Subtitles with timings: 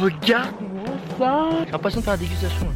[0.00, 0.84] regarde-moi
[1.18, 2.66] ça J'ai l'impression de faire la dégustation.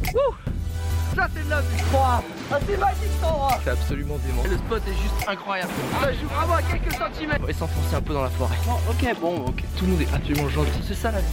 [1.15, 2.21] Ça c'est de la vie Ah
[2.65, 4.43] c'est magique cet endroit C'est absolument dément.
[4.49, 5.71] Le spot est juste incroyable.
[6.01, 8.55] Ça joue vraiment à quelques centimètres On va s'enfoncer un peu dans la forêt.
[8.89, 10.79] Ok bon ok Tout le monde est absolument gentil.
[10.87, 11.27] C'est ça la vie.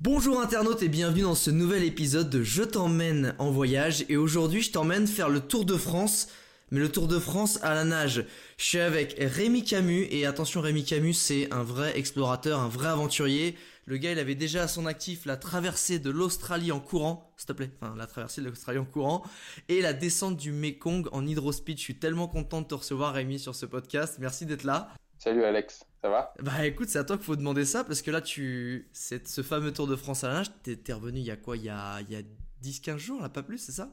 [0.00, 4.62] Bonjour internautes et bienvenue dans ce nouvel épisode de Je t'emmène en voyage et aujourd'hui
[4.62, 6.28] je t'emmène faire le Tour de France
[6.70, 8.24] mais le Tour de France à la nage.
[8.56, 12.88] Je suis avec Rémi Camus et attention Rémi Camus c'est un vrai explorateur, un vrai
[12.88, 13.56] aventurier.
[13.86, 17.46] Le gars il avait déjà à son actif la traversée de l'Australie en courant, s'il
[17.46, 19.24] te plaît, enfin la traversée de l'Australie en courant
[19.68, 21.78] et la descente du Mekong en hydrospeed.
[21.78, 24.16] Je suis tellement content de te recevoir Rémi sur ce podcast.
[24.20, 24.94] Merci d'être là.
[25.18, 26.32] Salut Alex, ça va?
[26.40, 29.42] Bah écoute, c'est à toi qu'il faut demander ça parce que là, tu, c'est ce
[29.42, 31.58] fameux Tour de France à la nage, t'es, revenu il y a quoi?
[31.58, 32.22] Il y a, il y a
[32.62, 33.92] 10-15 jours, là, pas plus, c'est ça?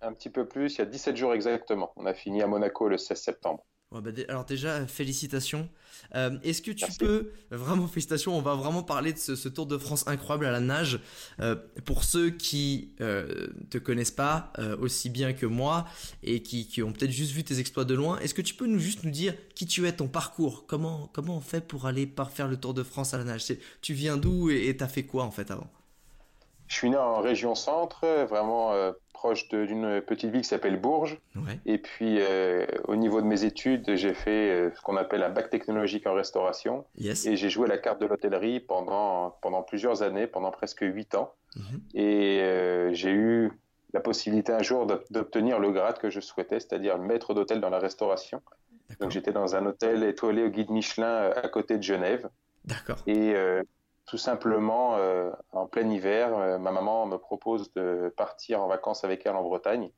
[0.00, 1.92] Un petit peu plus, il y a 17 jours exactement.
[1.96, 3.64] On a fini à Monaco le 16 septembre.
[3.92, 5.68] Ouais, bah, alors déjà, félicitations.
[6.16, 6.98] Euh, est-ce que tu Merci.
[6.98, 10.50] peux, vraiment félicitations, on va vraiment parler de ce, ce Tour de France incroyable à
[10.50, 10.98] la nage.
[11.40, 15.86] Euh, pour ceux qui euh, te connaissent pas euh, aussi bien que moi
[16.24, 18.66] et qui, qui ont peut-être juste vu tes exploits de loin, est-ce que tu peux
[18.66, 20.66] nous juste nous dire qui tu es, ton parcours?
[20.66, 23.44] Comment, comment on fait pour aller par faire le Tour de France à la nage?
[23.82, 25.70] Tu viens d'où et et t'as fait quoi en fait avant?
[26.68, 31.18] Je suis né en région centre, vraiment euh, proche d'une petite ville qui s'appelle Bourges.
[31.36, 31.60] Ouais.
[31.64, 35.30] Et puis euh, au niveau de mes études, j'ai fait euh, ce qu'on appelle un
[35.30, 36.84] bac technologique en restauration.
[36.98, 37.24] Yes.
[37.26, 41.32] Et j'ai joué la carte de l'hôtellerie pendant, pendant plusieurs années, pendant presque 8 ans.
[41.56, 41.80] Mhm.
[41.94, 43.50] Et j'ai eu
[43.94, 47.70] la possibilité un jour d'ob- d'obtenir le grade que je souhaitais, c'est-à-dire maître d'hôtel dans
[47.70, 48.42] la restauration.
[49.00, 52.28] Donc j'étais dans un hôtel étoilé au guide Michelin à côté de Genève.
[52.66, 52.96] D'accord.
[53.06, 53.62] Et euh,
[54.06, 59.04] tout simplement, euh, en plein hiver, euh, ma maman me propose de partir en vacances
[59.04, 59.90] avec elle en Bretagne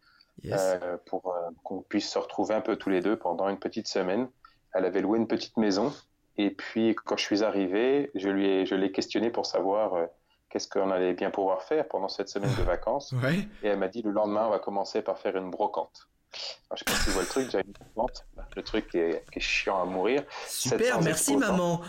[0.45, 0.78] Yes.
[0.83, 3.89] euh, pour euh, qu'on puisse se retrouver un peu tous les deux pendant une petite
[3.89, 4.28] semaine.
[4.73, 5.92] Elle avait loué une petite maison.
[6.37, 10.06] Et puis, quand je suis arrivé, je lui ai, je l'ai questionné pour savoir euh,
[10.48, 13.12] qu'est-ce qu'on allait bien pouvoir faire pendant cette semaine de vacances.
[13.22, 13.41] Ouais.
[13.65, 16.09] Et elle m'a dit, le lendemain, on va commencer par faire une brocante.
[16.71, 18.99] Alors, je sais pas si tu vois le truc, j'ai une brocante, le truc qui
[18.99, 20.22] est, qui est chiant à mourir.
[20.47, 21.81] Super, 700 merci maman.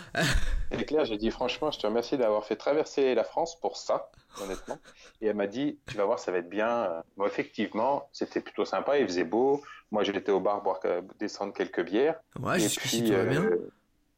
[0.71, 4.09] Et Claire, j'ai dit franchement, je te remercie d'avoir fait traverser la France pour ça,
[4.41, 4.77] honnêtement.
[5.21, 7.03] Et elle m'a dit, tu vas voir, ça va être bien.
[7.17, 9.61] Bon, effectivement, c'était plutôt sympa, il faisait beau.
[9.91, 12.19] Moi, j'étais au bar boire, euh, descendre quelques bières.
[12.39, 13.41] Ouais, jusqu'ici tout va bien.
[13.43, 13.71] euh,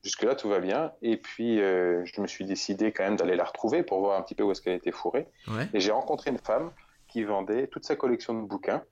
[0.04, 0.92] Jusque-là, tout va bien.
[1.02, 4.22] Et puis, euh, je me suis décidé quand même d'aller la retrouver pour voir un
[4.24, 5.28] petit peu où est-ce qu'elle était fourrée.
[5.48, 6.72] Ouais, Et j'ai rencontré une femme
[7.08, 8.84] qui vendait toute sa collection de bouquins.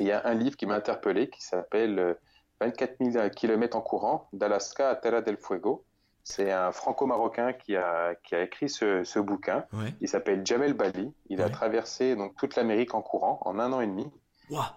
[0.00, 2.14] Il y a un livre qui m'a interpellé qui s'appelle euh,
[2.60, 5.84] 24 000 km en courant d'Alaska à Terra del Fuego.
[6.24, 9.64] C'est un franco-marocain qui a, qui a écrit ce, ce bouquin.
[9.72, 9.94] Ouais.
[10.00, 11.12] Il s'appelle Jamel Bali.
[11.30, 14.06] Il a traversé donc toute l'Amérique en courant en un an et demi.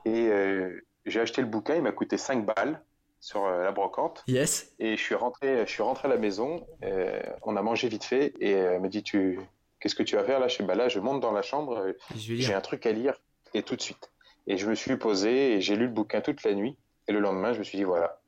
[0.05, 1.75] Et euh, j'ai acheté le bouquin.
[1.75, 2.81] Il m'a coûté 5 balles
[3.19, 4.23] sur euh, la brocante.
[4.27, 4.71] Yes.
[4.79, 6.65] Et je suis rentré, je suis rentré à la maison.
[6.83, 8.33] euh, on a mangé vite fait.
[8.39, 9.37] Et elle m'a dit tu,
[9.81, 10.47] qu'est-ce que tu vas faire là?
[10.47, 11.93] Je suis bah là, je monte dans la chambre.
[12.15, 13.15] j'ai un truc à lire
[13.53, 14.09] et tout de suite.
[14.47, 16.77] Et je me suis posé et j'ai lu le bouquin toute la nuit.
[17.07, 18.21] Et le lendemain, je me suis dit voilà,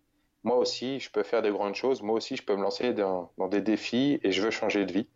[0.44, 2.02] moi aussi, je peux faire des grandes choses.
[2.02, 4.92] Moi aussi, je peux me lancer dans, dans des défis et je veux changer de
[4.92, 5.08] vie.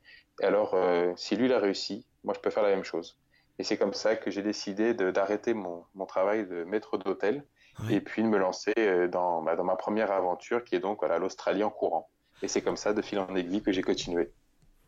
[0.41, 3.19] Et alors, euh, si lui l'a réussi, moi, je peux faire la même chose.
[3.59, 7.43] Et c'est comme ça que j'ai décidé d'arrêter mon, mon travail de maître d'hôtel
[7.89, 10.99] et puis de me lancer euh, dans, bah, dans ma première aventure qui est donc
[10.99, 12.09] voilà, l'Australie en courant.
[12.41, 14.31] Et c'est comme ça, de fil en aiguille, que j'ai continué.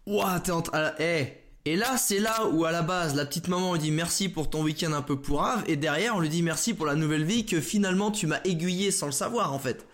[0.06, 0.86] Ouah, t'es en train.
[0.86, 1.49] ah, eh.
[1.70, 4.50] Et là, c'est là où à la base, la petite maman lui dit merci pour
[4.50, 7.46] ton week-end un peu pourrave, et derrière, on lui dit merci pour la nouvelle vie
[7.46, 9.86] que finalement tu m'as aiguillé sans le savoir en fait.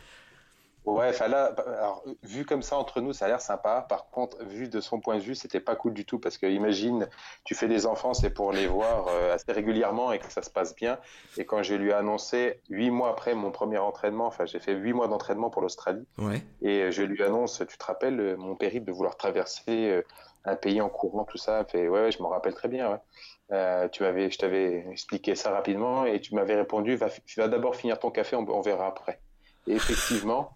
[0.86, 3.86] Ouais, enfin là, bah, alors, vu comme ça entre nous, ça a l'air sympa.
[3.90, 6.46] Par contre, vu de son point de vue, c'était pas cool du tout parce que
[6.46, 7.08] imagine,
[7.44, 10.50] tu fais des enfants, c'est pour les voir euh, assez régulièrement et que ça se
[10.50, 11.00] passe bien.
[11.38, 14.74] Et quand je lui ai annoncé huit mois après mon premier entraînement, enfin j'ai fait
[14.74, 16.42] huit mois d'entraînement pour l'Australie Ouais.
[16.62, 20.02] et je lui annonce, tu te rappelles euh, mon périple de vouloir traverser euh,
[20.46, 21.66] un pays en courant, tout ça.
[21.66, 22.92] Fait ouais, ouais, je m'en rappelle très bien.
[22.92, 22.98] Ouais.
[23.52, 27.48] Euh, tu m'avais, je t'avais expliqué ça rapidement et tu m'avais répondu, va, tu vas
[27.48, 29.20] d'abord finir ton café, on, on verra après.
[29.68, 30.52] Et effectivement.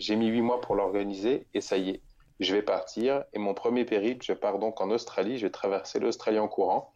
[0.00, 2.00] J'ai mis huit mois pour l'organiser et ça y est,
[2.40, 3.24] je vais partir.
[3.34, 5.36] Et mon premier périple, je pars donc en Australie.
[5.38, 6.94] Je vais traverser l'Australie en courant,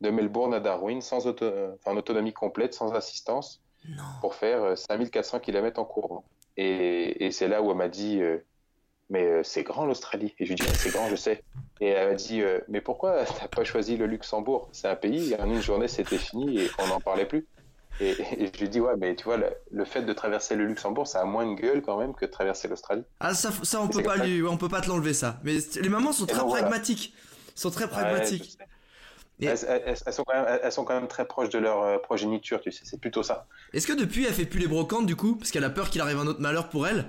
[0.00, 4.02] de Melbourne à Darwin, sans auto- enfin, en autonomie complète, sans assistance, Non.
[4.22, 6.24] pour faire euh, 5400 km en courant.
[6.56, 8.38] Et, et c'est là où elle m'a dit, euh,
[9.10, 10.34] mais euh, c'est grand l'Australie.
[10.38, 11.44] Et je lui dis, c'est grand, je sais.
[11.82, 14.70] Et elle m'a dit, euh, mais pourquoi t'as pas choisi le Luxembourg?
[14.72, 17.46] C'est un pays, en une journée c'était fini et on n'en parlait plus.
[18.00, 20.64] Et, et je lui dis, ouais, mais tu vois, le, le fait de traverser le
[20.66, 23.04] Luxembourg, ça a moins de gueule quand même que de traverser l'Australie.
[23.20, 25.40] Ah, ça, ça on Et peut pas lui, on peut pas te l'enlever ça.
[25.44, 26.64] Mais les mamans sont Et très donc, voilà.
[26.64, 27.14] pragmatiques.
[27.54, 28.58] Sont très pragmatiques.
[29.40, 31.82] Et- Elles, elles- elles sont quand même, elles sont quand même très proches de leur
[31.82, 33.46] euh, progéniture, tu sais, c'est plutôt ça.
[33.74, 35.36] Est-ce que depuis elle fait plus les brocantes du coup?
[35.36, 37.04] Parce qu'elle a peur qu'il arrive un autre malheur pour elle?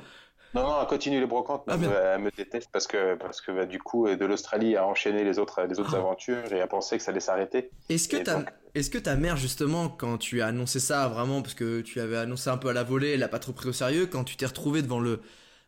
[0.54, 1.64] Non, non, continue les brocantes.
[1.68, 4.76] Ah, elle, me- elle me déteste parce que, parce que bah, du coup, de l'Australie
[4.76, 6.00] à enchaîner les autres, les autres Ah.
[6.00, 7.70] aventures et à penser que ça allait s'arrêter.
[7.90, 11.08] Est-ce que, Et ta, donc- est-ce que ta mère, justement, quand tu as annoncé ça,
[11.08, 13.54] vraiment, parce que tu avais annoncé un peu à la volée, elle l'a pas trop
[13.54, 15.22] pris au sérieux, quand tu t'es retrouvé devant le,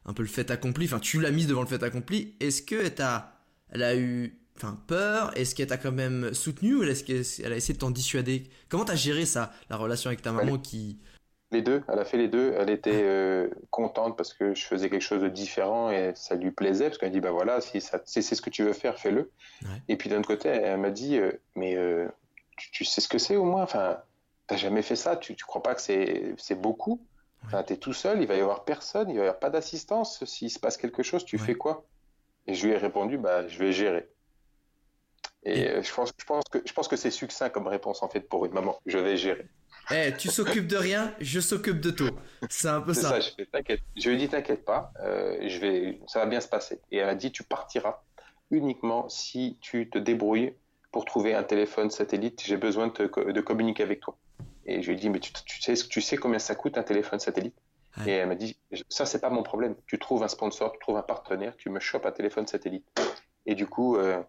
[0.05, 2.75] un peu le fait accompli, enfin, tu l'as mise devant le fait accompli, est-ce que
[2.75, 3.33] elle t'a-
[3.71, 5.31] elle a eu, enfin, peur?
[5.37, 8.49] Est-ce qu'elle t'a quand même soutenu ou est-ce qu'elle a essayé de t'en dissuader?
[8.69, 10.99] Comment t'as géré ça, la relation avec ta maman qui.
[11.51, 12.53] Les deux, elle a fait les deux.
[12.59, 16.51] Elle était euh, contente parce que je faisais quelque chose de différent et ça lui
[16.51, 19.31] plaisait parce qu'elle dit bah voilà si c'est ce que tu veux faire, fais-le.
[19.63, 19.81] Ouais.
[19.87, 22.07] Et puis d'un autre côté, elle m'a dit euh, mais euh,
[22.59, 23.63] tu, tu sais ce que c'est au moins.
[23.63, 24.01] Enfin,
[24.47, 25.15] t'as jamais fait ça.
[25.17, 27.01] Tu, tu crois pas que c'est beaucoup.
[27.45, 28.21] Enfin, t'es tout seul.
[28.21, 29.09] Il va y avoir personne.
[29.09, 30.23] Il va y avoir pas d'assistance.
[30.25, 31.41] S'il se passe quelque chose, tu Ouais.
[31.45, 31.85] fais quoi?
[32.47, 34.09] Et je lui ai répondu bah je vais gérer.
[35.43, 38.03] Et Et- euh, je pense, je pense que je pense que c'est succinct comme réponse
[38.03, 38.79] en fait pour une maman.
[38.85, 39.47] Je vais gérer.
[39.91, 42.09] Eh, tu s'occupes de rien, je s'occupe de tout.
[42.49, 43.09] C'est un peu ça.
[43.09, 46.41] ça, je, fais, je lui ai dit t'inquiète pas, euh, je vais, ça va bien
[46.41, 46.79] se passer.
[46.91, 48.01] Et elle a dit tu partiras
[48.51, 50.53] uniquement si tu te débrouilles
[50.91, 52.41] pour trouver un téléphone satellite.
[52.45, 54.17] J'ai besoin de, te co- de communiquer avec toi.
[54.65, 56.83] Et je lui ai dit mais tu, tu sais, tu sais combien ça coûte un
[56.83, 57.55] téléphone satellite?
[57.97, 58.07] Ouais.
[58.07, 58.59] Et elle m'a dit
[58.89, 59.75] ça c'est pas mon problème.
[59.87, 62.87] Tu trouves un sponsor, tu trouves un partenaire, tu me chopes un téléphone satellite.
[63.45, 64.21] Et du coup euh,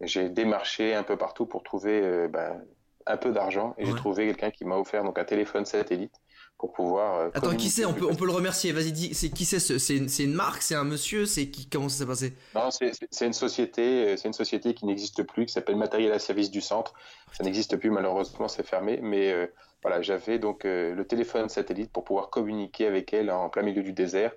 [0.00, 2.64] j'ai démarché un peu partout pour trouver euh, ben,
[3.06, 6.14] un peu d'argent et j'ai trouvé quelqu'un qui m'a offert donc un téléphone satellite
[6.60, 7.20] pour pouvoir.
[7.20, 7.86] euh, Attends, qui c'est?
[7.86, 8.70] On peut, on peut le remercier.
[8.72, 11.88] Vas-y, dis, c'est qui c'est ce- C'est une, marque C'est un monsieur C'est qui Comment
[11.88, 12.34] ça s'est passé?
[12.54, 16.18] Non, c'est une société, euh, c'est une société qui n'existe plus, qui s'appelle Matériel à
[16.18, 16.92] service du centre.
[17.32, 19.00] Ça n'existe plus malheureusement, c'est fermé.
[19.02, 19.46] Mais euh,
[19.82, 23.82] voilà, j'avais donc euh, le téléphone satellite pour pouvoir communiquer avec elle en plein milieu
[23.82, 24.32] du désert.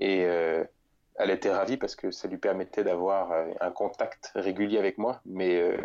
[0.00, 0.64] Et euh,
[1.14, 3.30] elle était ravie parce que ça lui permettait d'avoir
[3.60, 5.20] un contact régulier avec moi.
[5.26, 5.76] Mais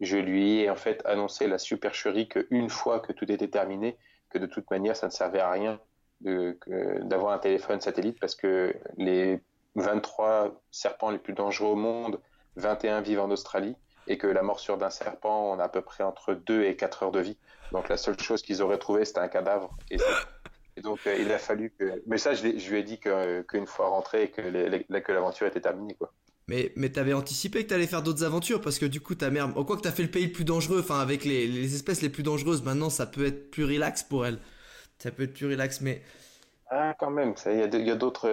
[0.00, 3.98] je lui ai en fait annoncé la supercherie qu'une fois que tout était terminé,
[4.30, 5.80] que de toute manière ça ne servait à rien
[6.22, 9.40] d'avoir un téléphone satellite parce que les
[9.76, 12.20] 23 serpents les plus dangereux au monde,
[12.56, 16.04] 21 vivent en Australie, et que la morsure d'un serpent, on a à peu près
[16.04, 17.38] entre 2 et 4 heures de vie.
[17.72, 19.76] Donc la seule chose qu'ils auraient trouvé, c'était un cadavre.
[20.76, 22.00] Et, donc euh, il a fallu que...
[22.06, 25.94] Mais ça, je, lui ai dit que- qu'une fois rentré, que l'aventure était terminée.
[25.94, 26.12] Quoi.
[26.50, 29.48] Mais, mais t'avais anticipé que t'allais faire d'autres aventures parce que du coup ta mère,
[29.54, 32.02] oh, quoi que t'as fait le pays le plus dangereux, enfin avec les, les espèces
[32.02, 34.40] les plus dangereuses, maintenant ça peut être plus relax pour elle.
[34.98, 36.02] Ça peut être plus relax, mais
[36.68, 38.28] Ah, quand même, il y a, d'autres,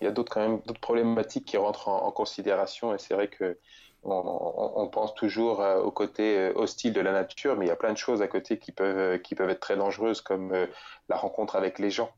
[0.00, 3.28] il y a d'autres quand d'autres problématiques qui rentrent en, en considération et c'est vrai
[3.28, 3.58] que
[4.02, 7.76] on, pense toujours euh, au côté euh, hostile de la nature, mais il y a
[7.76, 10.52] plein de choses à côté qui peuvent euh, qui peuvent être très dangereuses comme
[11.08, 12.10] la rencontre avec les gens.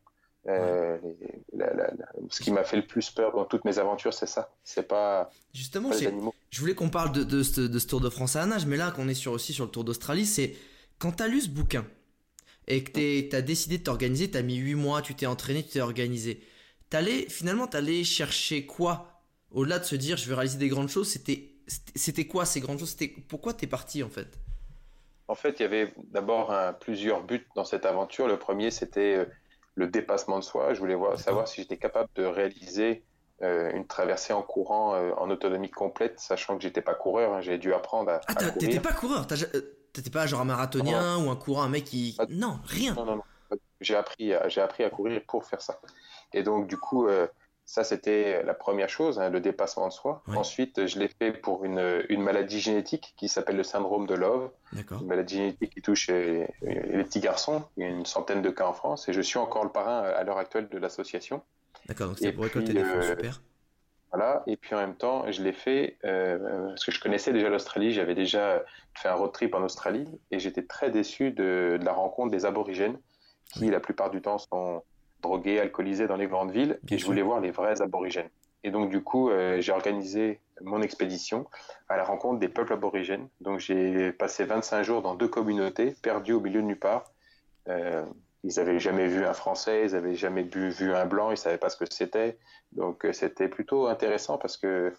[0.49, 3.79] Euh, les- la- la- la- ce qui m'a fait le plus peur dans toutes mes
[3.79, 4.53] aventures, c'est ça.
[4.65, 6.35] C'est pas, justement, pas les j'ai- animaux.
[6.51, 8.67] je voulais qu'on parle de, de, ce, de ce Tour de France à la nage,
[8.67, 10.55] mais là qu'on est sur, aussi sur le Tour d'Australie, c'est
[10.99, 11.85] quand t'as lu ce bouquin
[12.67, 15.81] et que t'as décidé de t'organiser, t'as mis 8 mois, tu t'es entraîné, tu t'es
[15.81, 16.43] organisé.
[16.91, 19.21] T'allais, finalement, t'allais chercher quoi?
[19.53, 21.51] Au-delà de se dire je vais réaliser des grandes choses, c'était
[21.95, 22.91] c'était- quoi ces grandes choses?
[22.91, 24.39] C'était Pourquoi t'es parti en fait?
[25.29, 28.27] En fait, il y avait d'abord un- plusieurs buts dans cette aventure.
[28.27, 29.25] Le premier, c'était euh,
[29.75, 30.75] le dépassement de soi.
[30.75, 33.05] Je voulais voir, savoir si j'étais capable de réaliser
[33.43, 37.33] euh, une traversée en courant euh, en autonomie complète, sachant que j'étais pas coureur.
[37.35, 37.41] hein.
[37.41, 39.61] J'ai dû apprendre à, Ah, t'étais pas coureur euh,
[39.93, 42.15] T'étais pas genre un marathonien ou un courant, un mec qui.
[42.17, 43.23] Pas- Non, rien Non, non, non.
[43.81, 45.81] J'ai appris, à- appris à courir pour faire ça.
[46.33, 47.27] Et donc, du coup, euh,
[47.65, 50.23] ça, c'était la première chose, hein, le dépassement de soi.
[50.27, 50.37] Ouais.
[50.37, 54.51] Ensuite, je l'ai fait pour une, une maladie génétique qui s'appelle le syndrome de Love.
[54.73, 57.65] Une maladie génétique qui touche euh, les petits garçons.
[57.77, 60.03] Il y a une centaine de cas en France et je suis encore le parrain
[60.03, 61.43] euh, à l'heure actuelle de l'association.
[61.87, 63.41] D'accord, donc Et pour récolter des fonds, euh, super.
[64.13, 64.43] Voilà.
[64.47, 67.93] Et puis en même temps, je l'ai fait euh, parce que je connaissais déjà l'Australie.
[67.93, 68.63] J'avais déjà
[68.95, 72.45] fait un road trip en Australie et j'étais très déçu de, de la rencontre des
[72.45, 72.99] aborigènes
[73.53, 74.83] qui, la plupart du temps, sont
[75.23, 76.79] drogués, alcoolisés dans les grandes villes.
[76.83, 78.29] Bien et je voulais voir les vrais aborigènes.
[78.65, 81.47] Et donc, du coup, euh, j'ai organisé mon expédition
[81.89, 83.29] à la rencontre des peuples aborigènes.
[83.41, 87.13] Donc, j'ai passé 25 jours dans deux communautés, perdues au milieu de nulle part.
[87.69, 88.05] Euh,
[88.45, 91.37] ils n'avaient jamais vu un Français, ils n'avaient jamais vu, vu un Blanc, ils ne
[91.37, 92.39] savaient pas ce que c'était.
[92.73, 94.93] Donc, euh, c'était plutôt intéressant parce que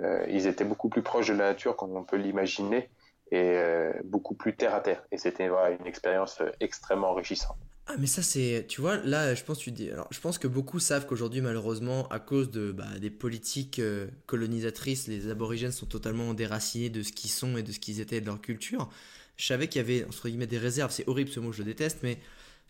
[0.00, 2.88] euh, ils étaient beaucoup plus proches de la nature comme on peut l'imaginer
[3.32, 3.58] et
[4.04, 5.02] beaucoup plus terre à terre.
[5.10, 7.56] Et c'était voilà, une expérience extrêmement enrichissante.
[7.88, 10.48] Ah mais ça c'est tu vois là je pense tu dis alors je pense que
[10.48, 15.86] beaucoup savent qu'aujourd'hui malheureusement à cause de bah, des politiques euh, colonisatrices les aborigènes sont
[15.86, 18.88] totalement déracinés de ce qu'ils sont et de ce qu'ils étaient et de leur culture.
[19.36, 21.64] Je savais qu'il y avait entre guillemets des réserves, c'est horrible ce mot, je le
[21.66, 22.18] déteste mais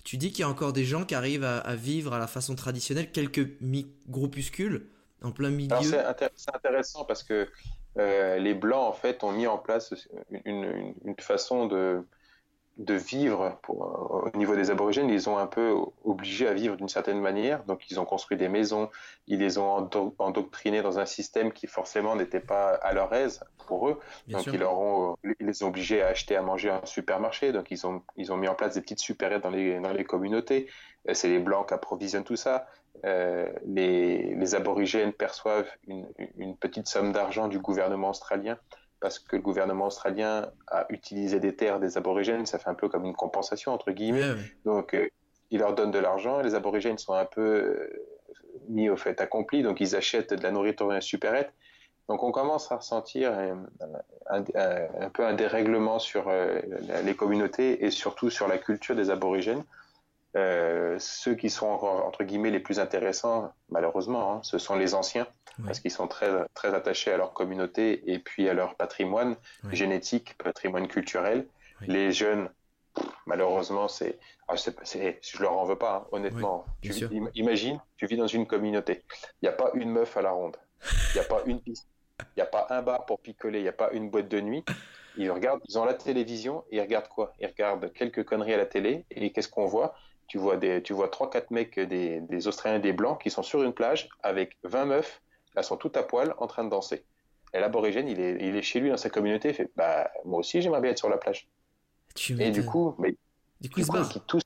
[0.05, 2.55] tu dis qu'il y a encore des gens qui arrivent à, vivre à la façon
[2.55, 3.49] traditionnelle quelques
[4.09, 4.87] groupuscules
[5.23, 5.75] en plein milieu.
[5.83, 7.49] C'est intér- c'est intéressant parce que
[7.99, 9.95] euh, les Blancs en fait ont mis en place
[10.45, 12.03] une- une façon de
[12.77, 16.89] de vivre pour, au niveau des aborigènes, ils ont un peu obligé à vivre d'une
[16.89, 17.65] certaine manière.
[17.65, 18.91] Donc, ils ont construit des maisons,
[19.27, 23.89] ils les ont endoctrinés dans un système qui forcément n'était pas à leur aise pour
[23.89, 23.99] eux.
[24.29, 27.53] donc, ils, leur ont, ils les ont obligés à acheter à manger à un supermarché.
[27.53, 30.05] Donc, ils ont, ils ont mis en place des petites supérettes dans les, dans les
[30.05, 30.69] communautés.
[31.09, 32.67] Euh, c'est les Blancs qui approvisionnent tout ça.
[33.05, 36.07] Euh, les, les, aborigènes perçoivent une,
[36.39, 38.59] une petite somme d'argent du gouvernement australien
[39.07, 42.89] parce que le gouvernement australien a utilisé des terres des aborigènes, ça fait un peu
[42.89, 44.35] comme une compensation entre guillemets.
[44.65, 45.07] Donc euh,
[45.53, 48.07] il leur donne de l'argent, les aborigènes sont un peu euh,
[48.69, 51.53] mis au fait accompli, donc ils achètent de la nourriture et supérette.
[52.09, 53.33] Donc on commence à ressentir
[54.29, 54.43] un,
[55.15, 56.61] peu un dérèglement sur euh,
[57.05, 59.63] les communautés et surtout sur la culture des aborigènes.
[60.99, 65.27] Ceux qui sont entre guillemets les plus intéressants, malheureusement, hein, ce sont les anciens
[65.65, 69.37] parce qu'ils sont très, très attachés à leur communauté et puis à leur patrimoine
[69.73, 71.47] génétique, patrimoine culturel.
[71.81, 72.51] Les jeunes,
[73.27, 76.65] malheureusement, c'est, ah, je leur en veux pas, hein, honnêtement.
[76.83, 76.93] tu,
[77.35, 79.05] imagine, tu vis dans une communauté,
[79.41, 81.89] il n'y a pas une meuf à la ronde, il n'y a pas une piste,
[82.21, 84.41] il n'y a pas un bar pour picoler, il n'y a pas une boîte de
[84.41, 84.65] nuit.
[85.19, 87.33] Ils regardent, ils ont la télévision et ils regardent quoi?
[87.41, 89.95] Ils regardent quelques conneries à la télé et qu'est-ce qu'on voit?
[90.27, 93.43] Tu vois des, tu vois trois quatre mecs des, des Australiens des blancs qui sont
[93.43, 95.23] sur une plage avec 20 meufs
[95.57, 97.05] elles sont toutes à poil en train de danser.
[97.55, 100.41] Et l'aborigène, il est, il est chez lui dans sa communauté, il fait bah moi
[100.41, 101.49] aussi j'aimerais bien être sur la plage.
[102.39, 103.17] et du coup, mais
[103.61, 104.43] du coup, il, quitte tous.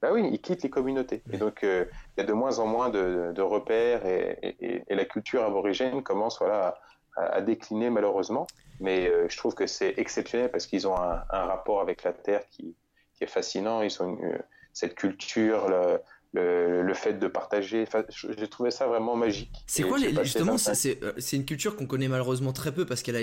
[0.00, 1.22] Bah oui, il quitte les communautés.
[1.32, 5.04] Et donc euh, il y a de moins en moins de, repères et, et, la
[5.04, 6.78] culture aborigène commence voilà
[7.16, 8.46] à, décliner malheureusement.
[8.78, 12.46] Mais euh, je trouve que c'est exceptionnel parce qu'ils ont un, rapport avec la terre
[12.50, 12.76] qui,
[13.14, 13.82] qui est fascinant.
[13.82, 14.38] Ils ont euh,
[14.76, 15.68] cette culture.
[15.68, 17.86] Le, le, fait de partager.
[18.10, 19.50] j'ai trouvé ça vraiment magique.
[19.66, 23.16] C'est quoi les, justement euh, C'est une culture qu'on connaît malheureusement très peu parce qu'elle
[23.16, 23.20] a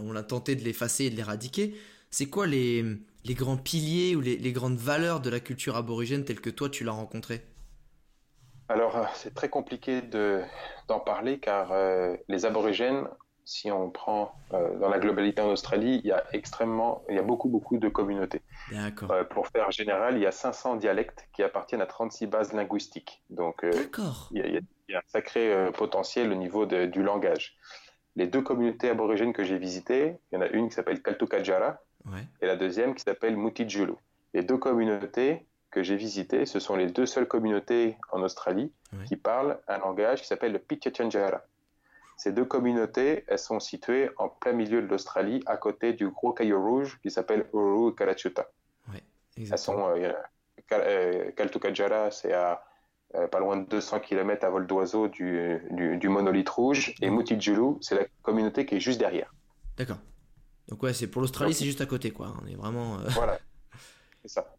[0.00, 1.74] on, a tenté de l'effacer et de l'éradiquer.
[2.10, 2.84] C'est quoi les,
[3.24, 6.68] les grands piliers ou les, les, grandes valeurs de la culture aborigène telle que toi
[6.68, 7.42] tu l'as rencontrée?
[8.68, 10.42] Alors euh, c'est très compliqué de
[10.86, 13.08] d'en parler car euh, les aborigènes
[13.48, 17.18] si on prend euh, dans la globalité en Australie, il y a extrêmement, il y
[17.18, 18.42] a beaucoup, beaucoup de communautés.
[18.74, 23.22] Euh, pour faire général, il y a 500 dialectes qui appartiennent à 36 bases linguistiques.
[23.30, 23.70] Donc, euh,
[24.32, 27.56] il, y a, un sacré potentiel au niveau du langage.
[28.16, 31.80] Les deux communautés aborigènes que j'ai visitées, il y en a une qui s'appelle Kaltukajara
[32.42, 33.94] et la deuxième qui s'appelle Mutijulu.
[34.34, 38.70] Les deux communautés que j'ai visitées, ce sont les deux seules communautés en Australie
[39.06, 41.42] qui parlent un langage qui s'appelle le Pitjatjanjara.
[42.18, 46.32] Ces deux communautés, elles sont situées en plein milieu de l'Australie, à côté du gros
[46.32, 48.50] caillou rouge qui s'appelle Uru Kalachuta.
[48.92, 49.04] Ouais,
[49.36, 50.12] elles sont, euh,
[50.72, 52.64] euh, Kaltukajara, c'est à
[53.14, 57.76] euh, pas loin de 200 km à vol d'oiseau du, du, monolithe rouge, et Mutijulu,
[57.80, 59.32] c'est la communauté qui est juste derrière.
[59.76, 59.98] D'accord.
[60.66, 62.34] Donc ouais, c'est pour l'Australie, c'est juste à côté, quoi.
[62.42, 62.98] On est vraiment.
[63.14, 63.38] Voilà.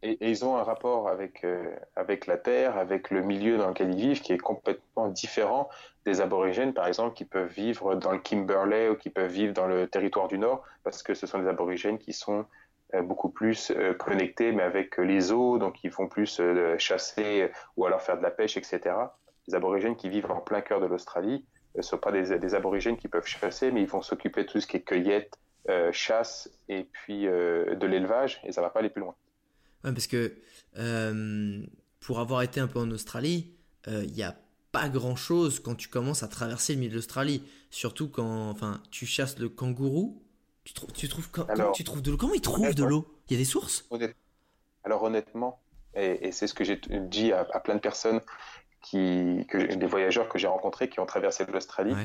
[0.02, 1.64] Et, ils ont un rapport avec, euh,
[1.96, 5.70] avec la terre, avec le milieu dans lequel ils vivent, qui est complètement différent
[6.06, 9.68] des aborigènes, par exemple, qui peuvent vivre dans le Kimberley ou qui peuvent vivre dans
[9.68, 12.46] le territoire du Nord, parce que ce sont des aborigènes qui sont
[12.96, 16.42] euh, beaucoup plus euh, connectés, mais avec les eaux, donc ils font plus
[16.78, 18.96] chasser ou alors faire de la pêche, etc.
[19.48, 21.46] Les aborigènes qui vivent en plein cœur de l'Australie
[21.76, 24.68] ne sont pas des, aborigènes qui peuvent chasser, mais ils vont s'occuper de tout ce
[24.68, 25.38] qui est cueillette,
[25.92, 29.14] chasse et puis de l'élevage, et ça va pas aller plus loin.
[29.84, 30.36] Ouais, parce que
[30.78, 31.66] euh,
[32.00, 33.54] pour avoir été un peu en Australie,
[33.88, 34.36] il euh, n'y a
[34.72, 37.44] pas grand chose quand tu commences à traverser le milieu de l'Australie.
[37.70, 40.22] Surtout quand enfin, tu chasses le kangourou.
[40.64, 42.18] Tu, trouves, tu trouves, comment tu trouves de l'eau?
[42.18, 43.08] Comment ils trouvent de l'eau?
[43.30, 43.88] Il y a des sources?
[44.84, 45.62] Alors honnêtement,
[45.96, 48.22] et, c'est ce que j'ai dit à, plein de personnes,
[48.82, 51.96] qui, que, des voyageurs que j'ai rencontrés qui ont traversé l'Australie,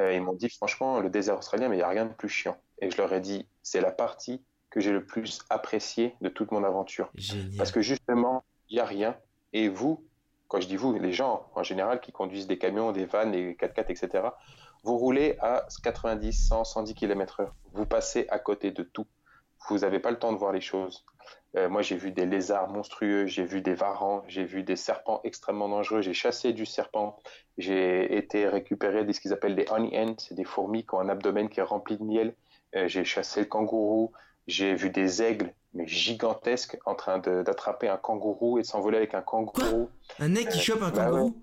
[0.00, 2.28] euh, ils m'ont dit franchement, le désert australien, mais il n'y a rien de plus
[2.28, 2.60] chiant.
[2.80, 4.42] Et je leur ai dit, c'est la partie
[4.78, 7.10] que j'ai le plus apprécié de toute mon aventure.
[7.56, 9.16] Parce que justement, il n'y a rien.
[9.52, 10.04] Et vous,
[10.46, 13.54] quand je dis vous, les gens en général qui conduisent des camions, des vannes, des
[13.54, 14.28] 4x4, etc.,
[14.84, 17.48] vous roulez à 90, 100, 110 km/h.
[17.72, 19.06] Vous passez à côté de tout.
[19.68, 21.04] Vous n'avez pas le temps de voir les choses.
[21.56, 25.20] Euh, moi, j'ai vu des lézards monstrueux, j'ai vu des varans, j'ai vu des serpents
[25.24, 27.18] extrêmement dangereux, j'ai chassé du serpent,
[27.56, 31.00] j'ai été récupéré de ce qu'ils appellent des honey ants, c'est des fourmis qui ont
[31.00, 32.34] un abdomen qui est rempli de miel.
[32.76, 34.12] Euh, j'ai chassé le kangourou,
[34.48, 39.14] j'ai vu des aigles, mais gigantesques, en train d'attraper un kangourou et de s'envoler avec
[39.14, 39.88] un kangourou.
[40.18, 41.36] un aigle qui chope un bah kangourou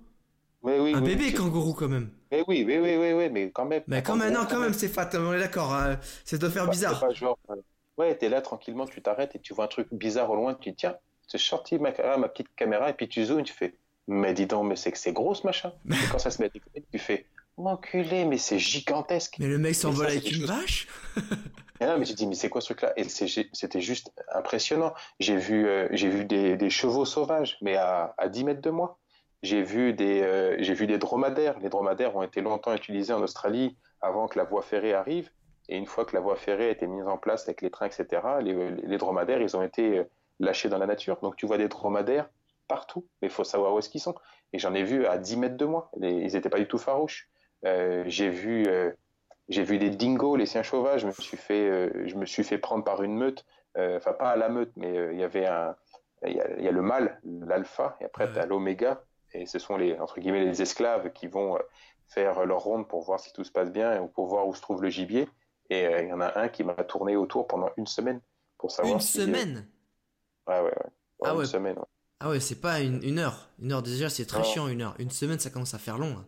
[0.63, 2.09] mais oui, Un bébé kangourou quand même.
[2.31, 3.83] Mais oui, oui, oui, oui, mais quand même.
[3.85, 5.71] Mais quand même, non, quand même, c'est fat, on est d'accord.
[5.73, 5.99] Hein.
[6.23, 6.99] ça doit faire bizarre.
[6.99, 7.55] Pas genre, euh,
[7.99, 10.71] ouais, t'es là tranquillement, tu t'arrêtes et tu vois un truc bizarre au loin, tu
[10.71, 10.95] dis tiens,
[11.27, 13.75] c'est sorti ma, ma petite caméra et puis tu zoomes, tu fais
[14.07, 15.71] mais dis donc, mais c'est que c'est gros ce machin.
[15.89, 17.25] et quand ça se met à déconner, tu fais
[17.57, 19.37] enculé, mais c'est gigantesque.
[19.39, 20.87] Mais le mec s'envole avec une vache
[21.81, 22.93] Et non, mais j'ai dit, mais c'est quoi ce truc-là?
[22.95, 24.93] Et c'était juste impressionnant.
[25.19, 28.69] J'ai vu, euh, j'ai vu des, des chevaux sauvages, mais à, à 10 mètres de
[28.69, 28.97] moi.
[29.43, 31.59] J'ai vu des, euh, j'ai vu des dromadaires.
[31.59, 35.29] Les dromadaires ont été longtemps utilisés en Australie avant que la voie ferrée arrive.
[35.67, 37.87] Et une fois que la voie ferrée a été mise en place avec les trains,
[37.87, 40.03] etc., les, les dromadaires, ils ont été euh,
[40.39, 41.17] lâchés dans la nature.
[41.21, 42.29] Donc tu vois des dromadaires
[42.67, 44.15] partout, mais il faut savoir où est-ce qu'ils sont.
[44.53, 45.91] Et j'en ai vu à 10 mètres de moi.
[46.01, 47.29] Ils n'étaient pas du tout farouches.
[47.65, 48.91] Euh, j'ai vu, euh,
[49.49, 51.01] j'ai vu des dingos, les chiens sauvages.
[51.01, 53.45] Je me suis fait, euh, je me suis fait prendre par une meute.
[53.77, 55.75] Euh, Enfin, pas à la meute, mais euh, il y avait un,
[56.25, 58.31] il y a, il y a le mâle, l'alpha, et après Ouais.
[58.31, 59.03] tu as l'oméga.
[59.33, 61.57] Et ce sont les, entre guillemets, les esclaves qui vont
[62.07, 64.61] faire leur ronde pour voir si tout se passe bien ou pour voir où se
[64.61, 65.27] trouve le gibier.
[65.69, 68.21] Et il y en a un qui m'a tourné autour pendant une semaine
[68.57, 69.67] pour savoir Une si, semaine?
[70.47, 70.91] Ouais, ouais, ouais.
[71.23, 71.45] Ah une ouais.
[71.45, 71.77] semaine.
[71.77, 71.85] ouais.
[72.21, 73.49] Ah ouais, c'est pas une, une heure.
[73.59, 74.43] Une heure déjà, c'est très Non.
[74.43, 74.95] chiant, une heure.
[74.99, 76.17] Une semaine, ça commence à faire long.
[76.19, 76.27] hein.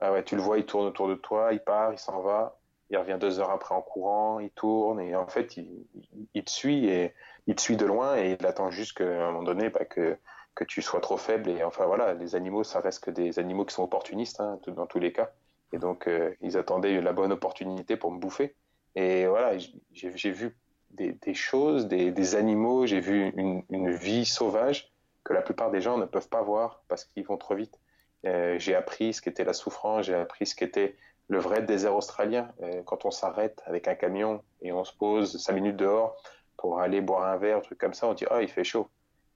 [0.00, 2.58] Ah ouais, tu le vois, il tourne autour de toi, il part, il s'en va,
[2.90, 6.86] il revient deux heures après en courant, il tourne, et en fait, il, te suit,
[6.88, 7.14] et
[7.46, 10.18] il te suit de loin, et il attend juste qu'à un moment donné, bah, que,
[10.54, 13.64] que tu sois trop faible, et enfin voilà, les animaux, ça reste que des animaux
[13.64, 15.30] qui sont opportunistes, hein, dans tous les cas,
[15.72, 18.54] et donc euh, ils attendaient la bonne opportunité pour me bouffer,
[18.94, 19.56] et voilà,
[19.92, 20.56] j'ai vu
[20.90, 24.92] des, des choses, des, des animaux, j'ai vu une, une vie sauvage
[25.24, 27.78] que la plupart des gens ne peuvent pas voir parce qu'ils vont trop vite.
[28.24, 30.96] Euh, j'ai appris ce qu'était la souffrance, j'ai appris ce qu'était
[31.28, 32.48] le vrai désert australien.
[32.62, 36.16] Euh, quand on s'arrête avec un camion et on se pose cinq minutes dehors
[36.56, 38.88] pour aller boire un verre, un truc comme ça, on dit ah il fait chaud.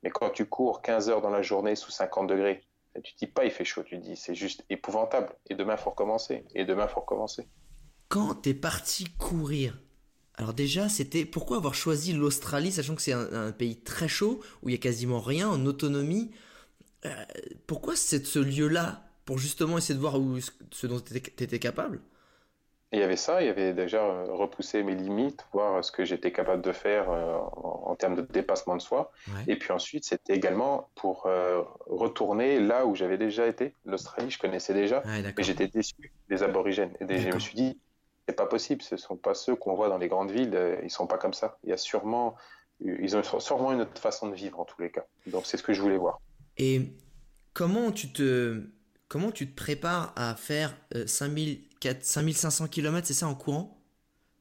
[0.02, 2.64] Mais quand tu cours 15 heures dans la journée sous 50 degrés,
[3.04, 5.32] tu dis pas il fait chaud, tu dis c'est juste épouvantable.
[5.48, 6.44] Et demain faut recommencer.
[6.54, 7.46] Et demain faut recommencer.
[8.08, 9.78] Quand t'es parti courir,
[10.34, 14.40] alors déjà, c'était pourquoi avoir choisi l'Australie, sachant que c'est un, un pays très chaud
[14.62, 16.30] où il y a quasiment rien en autonomie.
[17.06, 17.24] Euh,
[17.66, 20.38] pourquoi c'est ce lieu-là pour justement essayer de voir où,
[20.70, 22.00] ce dont t'étais t'étais capable?
[22.92, 25.92] Et il y avait ça, il y avait déjà euh, repoussé mes limites, voir ce
[25.92, 29.12] que j'étais capable de faire euh, en, termes de dépassement de soi.
[29.28, 29.44] Ouais.
[29.46, 33.74] Et puis ensuite, c'était également pour euh, retourner là où j'avais déjà été.
[33.84, 35.94] L'Australie, je connaissais déjà, Ouais, mais j'étais déçu
[36.28, 36.92] des aborigènes.
[37.08, 37.78] Et je me suis dit,
[38.26, 40.90] c'est pas possible, ce sont pas ceux qu'on voit dans les grandes villes, euh, ils
[40.90, 41.58] sont pas comme ça.
[41.62, 42.34] Il y a sûrement,
[42.80, 45.04] ils ont sûrement une autre façon de vivre en tous les cas.
[45.28, 46.20] Donc c'est ce que je voulais voir.
[46.62, 46.92] Et
[47.54, 48.62] comment tu te
[49.08, 53.82] comment tu te prépares à faire euh, 5000 4 5500 km, c'est ça en courant?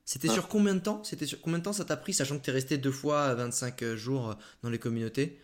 [0.03, 0.33] C'était Ouais.
[0.33, 1.01] sur combien de temps?
[1.05, 3.83] C'était sur combien de temps ça t'a pris, sachant que t'es resté deux fois 25
[3.95, 5.39] jours euh, dans les communautés?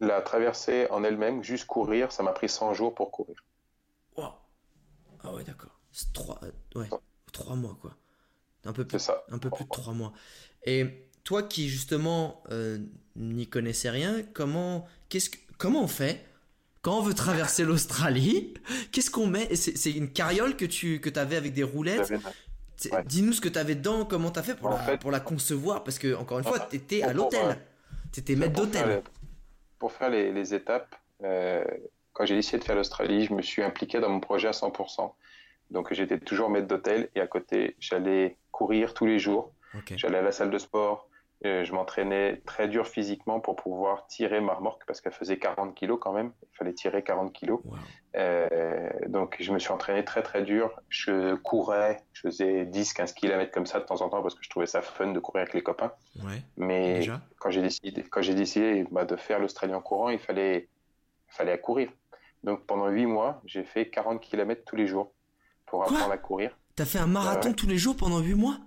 [0.00, 3.42] La traversée en elle-même, juste courir, ça m'a pris 100 jours pour courir.
[4.16, 4.32] Wow.
[5.24, 5.80] Ah ouais, d'accord.
[5.90, 6.88] C'est trois, euh, ouais,
[7.32, 7.96] trois mois quoi.
[8.64, 9.24] Un peu plus, ça.
[9.30, 10.12] un peu plus de trois mois.
[10.64, 12.78] Et toi qui justement euh,
[13.16, 16.24] n'y connaissais rien, comment, qu'est-ce que, comment on fait
[16.82, 18.54] quand on veut traverser l'Australie?
[18.92, 19.54] Qu'est-ce qu'on met?
[19.54, 22.10] C'est une carriole que tu que avais avec des roulettes.
[22.10, 23.02] Ouais.
[23.04, 25.18] Dis-nous ce que tu avais dedans, comment t'as fait pour, En la, fait- pour la
[25.20, 27.40] concevoir, parce que encore une fois, t'étais pour- à l'hôtel.
[27.44, 27.54] euh,
[28.12, 29.02] T'étais maître d'hôtel.
[29.80, 30.94] Pour faire les, les étapes,
[31.24, 31.64] euh,
[32.12, 35.12] quand j'ai décidé de faire l'Australie, je me suis impliqué dans mon projet à 100%.
[35.72, 39.52] Donc j'étais toujours maître d'hôtel et à côté, j'allais courir tous les jours.
[39.96, 41.08] J'allais à la salle de sport.
[41.44, 45.74] Euh, je m'entraînais très dur physiquement pour pouvoir tirer ma remorque parce qu'elle faisait 40
[45.74, 46.32] kilos quand même.
[46.42, 47.60] Il fallait tirer 40 kilos.
[47.64, 47.76] Wow.
[48.16, 50.80] Euh, donc je me suis entraîné très très dur.
[50.88, 54.50] Je courais, je faisais 10-15 km comme ça de temps en temps parce que je
[54.50, 55.92] trouvais ça fun de courir avec les copains.
[56.24, 56.42] Ouais.
[56.56, 57.20] Mais Déjà?
[57.38, 60.68] quand j'ai décidé, quand j'ai décidé bah, de faire l'Australie en courant, il fallait,
[61.30, 61.88] il fallait courir.
[62.42, 65.12] Donc pendant 8 mois, j'ai fait 40 km tous les jours
[65.66, 65.94] pour Quoi?
[65.96, 66.56] apprendre à courir.
[66.74, 68.58] T'as fait un marathon tous les jours pendant 8 mois?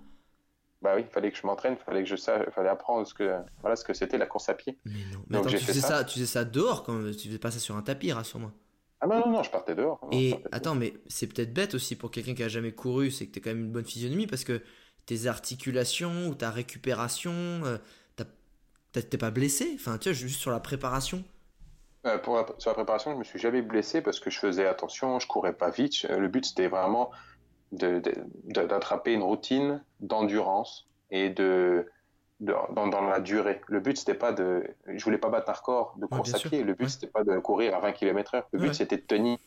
[0.82, 3.14] Bah oui, il fallait que je m'entraîne, il fallait que je sache, fallait apprendre ce
[3.14, 4.78] que, voilà, ce que c'était la course à pied.
[4.84, 5.24] Mais non.
[5.28, 5.88] Mais Donc, attends, tu faisais ça.
[5.98, 6.04] ça.
[6.04, 7.00] tu faisais ça dehors quand.
[7.16, 8.52] Tu faisais pas ça sur un tapis, rassure-moi.
[9.00, 10.00] Ah non, non, non, je partais dehors.
[10.02, 10.54] Non, Et partais dehors.
[10.54, 13.40] attends, mais c'est peut-être bête aussi pour quelqu'un qui a jamais couru, c'est que t'as
[13.40, 14.60] quand même une bonne physionomie parce que
[15.06, 17.78] tes articulations ou ta récupération, euh,
[18.92, 21.24] t'es pas blessé Enfin, tu vois, juste sur la préparation.
[22.06, 24.66] Euh, pour la- sur la préparation, je me suis jamais blessé parce que je faisais
[24.66, 26.04] attention, je courais pas vite.
[26.10, 27.10] Euh, Le but, c'était vraiment
[27.72, 31.86] d'attraper une routine d'endurance et de,
[32.40, 33.60] de- dans, dans la durée.
[33.68, 36.50] Le but, c'était pas de, je voulais pas battre un record de course à sûr.
[36.50, 36.62] pied.
[36.62, 36.88] Le but, Ouais.
[36.88, 38.48] c'était pas de courir à 20 km heure.
[38.52, 39.38] Le but, c'était de tenir.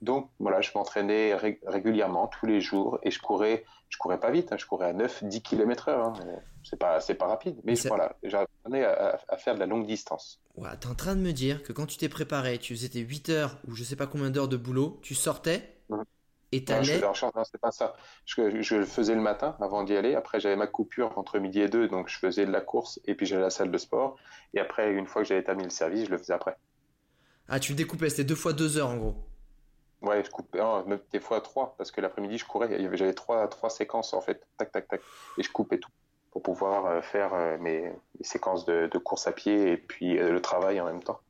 [0.00, 4.30] Donc, voilà, je m'entraînais ré- régulièrement, tous les jours, et je courais, je courais pas
[4.30, 6.06] vite, hein, je courais à 9, 10 km heure.
[6.06, 6.12] hein.
[6.24, 9.86] Euh, C'est pas, c'est pas rapide, mais voilà, j'apprenais à, à- faire de la longue
[9.86, 10.40] distance.
[10.56, 13.00] Ouais, t'es en train de me dire que quand tu t'es préparé, tu faisais tes
[13.00, 16.04] 8 heures ou je sais pas combien d'heures de boulot, tu sortais Mhm.
[16.52, 17.94] Et Non, je faisais en chance, non, c'est pas ça.
[18.24, 20.14] Je, je le faisais le matin avant d'y aller.
[20.14, 23.14] Après, j'avais ma coupure entre midi et deux, donc je faisais de la course et
[23.14, 24.16] puis j'allais à la salle de sport.
[24.54, 26.56] Et après, une fois que j'avais terminé le service, je le faisais après.
[27.48, 29.14] Ah, tu le découpais, c'était deux fois deux heures en gros.
[30.00, 33.48] Ouais, je coupais, non, même des fois trois, parce que l'après-midi, je courais, j'avais trois,
[33.48, 35.00] trois séquences en fait, tac, tac, tac,
[35.36, 35.90] et je coupais tout
[36.30, 40.18] pour pouvoir euh, faire euh, mes, mes séquences de, de course à pied et puis
[40.18, 41.20] euh, le travail en même temps.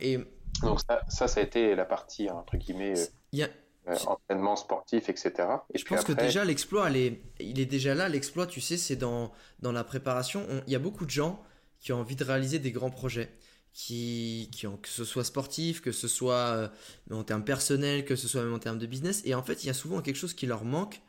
[0.00, 0.18] Et
[0.62, 2.94] Donc ça, ça, ça a été la partie, entre guillemets,
[3.32, 3.48] il y a,
[3.88, 5.64] euh, entraînement sportif, etc.
[5.74, 8.08] Et je pense que déjà l'exploit, il est déjà là.
[8.08, 10.46] L'exploit, tu sais, c'est dans, dans la préparation.
[10.50, 11.42] On- Il y a beaucoup de gens
[11.80, 13.30] qui ont envie de réaliser des grands projets,
[13.72, 16.68] qui, qui ont, que ce soit sportif, que ce soit euh,
[17.10, 19.22] en termes personnels, que ce soit même en termes de business.
[19.24, 21.00] Et en fait, il y a souvent quelque chose qui leur manque,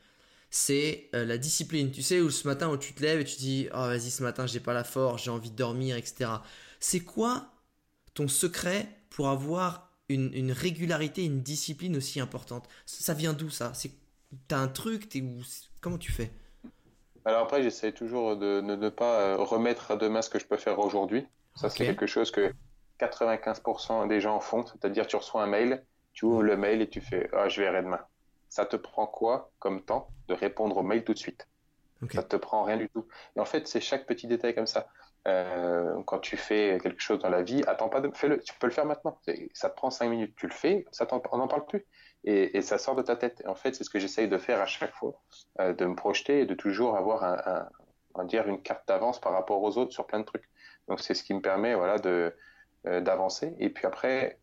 [0.50, 1.92] c'est euh, la discipline.
[1.92, 4.24] Tu sais, où ce matin où tu te lèves et tu dis, oh vas-y, ce
[4.24, 6.32] matin, j'ai pas la force, j'ai envie de dormir, etc.
[6.80, 7.52] C'est quoi
[8.14, 13.74] ton secret pour avoir une, une régularité, une discipline aussi importante Ça vient d'où ça?
[13.74, 13.92] C'est
[14.48, 15.42] T'as un truc t'es où?
[15.82, 16.32] Comment tu fais?
[17.26, 20.58] Alors après, j'essaie toujours de ne, pas euh, remettre à demain ce que je peux
[20.58, 21.28] faire aujourd'hui.
[21.56, 22.54] Ça, c'est quelque chose que
[23.00, 27.02] 95% des gens font, c'est-à-dire tu reçois un mail, tu ouvres le mail et tu
[27.02, 28.00] fais ah, je verrai demain.
[28.50, 31.48] Ça te prend quoi comme temps de répondre au mail tout de suite?
[32.02, 32.14] Ok.
[32.14, 33.06] Ça te prend rien du tout.
[33.36, 34.88] Et en fait, c'est chaque petit détail comme ça.
[35.28, 38.40] Euh, quand tu fais quelque chose dans la vie, attends pas de, fais-le.
[38.40, 39.20] Tu peux le faire maintenant.
[39.54, 40.36] Ça te prend cinq minutes.
[40.36, 41.86] Tu le fais, ça on n'en parle plus.
[42.24, 43.44] Et, ça sort de ta tête.
[43.48, 45.20] En fait, c'est ce que j'essaye de faire à chaque fois,
[45.60, 49.62] euh, de me projeter et de toujours avoir un, dire une carte d'avance par rapport
[49.64, 50.50] aux autres sur plein de trucs.
[50.88, 52.36] Donc c'est ce qui me permet, voilà, de
[52.88, 53.56] euh, d'avancer.
[53.60, 54.40] Et puis après,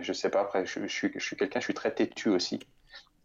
[0.00, 0.40] je sais pas.
[0.40, 2.60] Après, je, suis, quelqu'un, je suis très têtu aussi.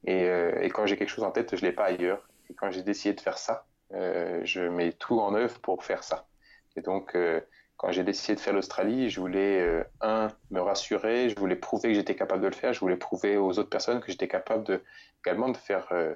[0.06, 0.26] Et,
[0.74, 2.28] quand j'ai quelque chose en tête, je l'ai pas ailleurs.
[2.50, 6.28] Et quand j'ai décidé de faire ça, je mets tout en œuvre pour faire ça.
[6.76, 7.42] Et donc, euh,
[7.78, 11.90] quand j'ai décidé de faire l'Australie, je voulais, euh, un, me rassurer, je voulais prouver
[11.90, 14.64] que j'étais capable de le faire, je voulais prouver aux autres personnes que j'étais capable
[14.64, 14.84] de,
[15.26, 16.14] également de faire, euh,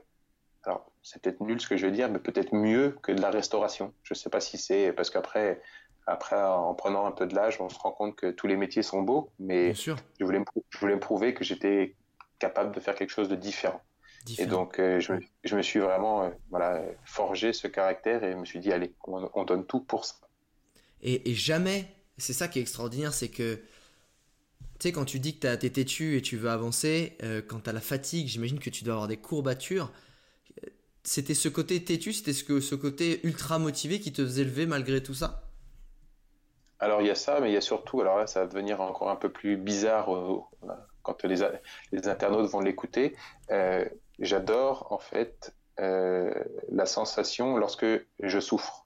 [0.64, 3.30] alors c'est peut-être nul ce que je veux dire, mais peut-être mieux que de la
[3.30, 3.94] restauration.
[4.04, 5.62] Je sais pas si c'est, parce qu'après,
[6.08, 8.84] après, en prenant un peu de l'âge, on se rend compte que tous les métiers
[8.84, 9.96] sont beaux, mais sûr.
[10.20, 11.96] je voulais me, je voulais me prouver que j'étais
[12.38, 13.82] capable de faire quelque chose de différent.
[14.38, 18.32] Et donc, euh, je, me, je me suis vraiment euh, voilà, forgé ce caractère et
[18.32, 20.16] je me suis dit, allez, on, on donne tout pour ça.
[21.08, 21.86] Et, jamais,
[22.18, 23.62] c'est ça qui est extraordinaire, c'est que, tu
[24.80, 27.80] sais, quand tu dis que t'es têtu et tu veux avancer, euh, quand t'as la
[27.80, 29.92] fatigue, j'imagine que tu dois avoir des courbatures.
[30.64, 30.70] Euh,
[31.04, 35.04] C'était ce côté têtu, c'était ce, ce côté ultra motivé qui te faisait lever malgré
[35.04, 35.44] tout ça?
[36.80, 38.82] Alors, il y a ça, mais il y a surtout, alors là, ça va devenir
[38.82, 40.42] encore un peu plus bizarre euh,
[41.04, 41.44] quand les,
[42.08, 43.16] internautes vont l'écouter.
[43.52, 43.86] Euh,
[44.18, 47.86] J'adore, en fait, la sensation lorsque
[48.24, 48.85] je souffre.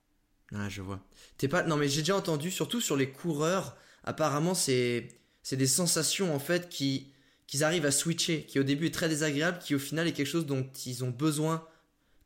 [0.54, 1.00] Ah, je vois.
[1.38, 1.62] T'es pas...
[1.62, 5.08] Non, mais j'ai déjà entendu, surtout sur les coureurs, apparemment, c'est
[5.42, 7.12] c'est des sensations, en fait, qui
[7.46, 10.26] qu'ils arrivent à switcher, qui au début est très désagréable, qui au final est quelque
[10.26, 11.66] chose dont ils ont besoin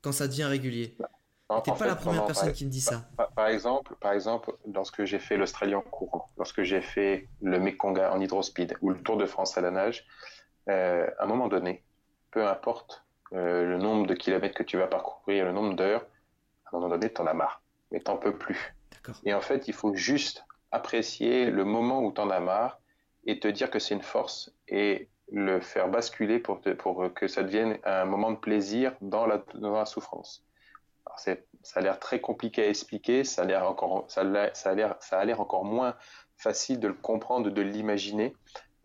[0.02, 0.96] quand ça devient régulier.
[1.48, 3.08] En- T'es pas fait, la première personne qui me dit ça.
[3.16, 7.60] Par, par exemple, par exemple, lorsque j'ai fait l'Australie en courant, lorsque j'ai fait le
[7.60, 10.06] Mekonga en hydrospeed ou le Tour de France à la nage,
[10.68, 11.84] euh, à un moment donné,
[12.30, 16.06] peu importe euh, le nombre de kilomètres que tu vas parcourir, le nombre d'heures,
[16.66, 17.62] à un moment donné, t'en as marre,
[17.94, 18.74] mais t'en peux plus.
[19.24, 22.80] Et en fait, il faut juste apprécier le moment où t'en as marre
[23.24, 27.28] et te dire que c'est une force et le faire basculer pour, te- pour que
[27.28, 30.44] ça devienne un moment de plaisir dans la, dans la souffrance.
[31.06, 31.36] Alors, ça
[31.76, 35.40] a l'air très compliqué à expliquer, ça a l'air encore, ça a ça a l'air,
[35.40, 35.94] encore moins
[36.36, 38.34] facile de le comprendre, de l'imaginer.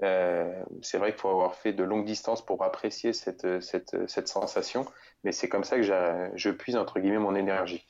[0.03, 4.27] Euh, c'est vrai qu'il faut avoir fait de longues distances pour apprécier cette, cette, cette
[4.27, 4.85] sensation,
[5.23, 7.87] mais c'est comme ça que je puise entre guillemets mon énergie.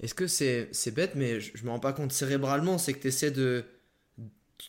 [0.00, 3.00] Est-ce que c'est c'est bête, mais je, je me rends pas compte cérébralement, c'est que
[3.00, 3.64] tu essaies de.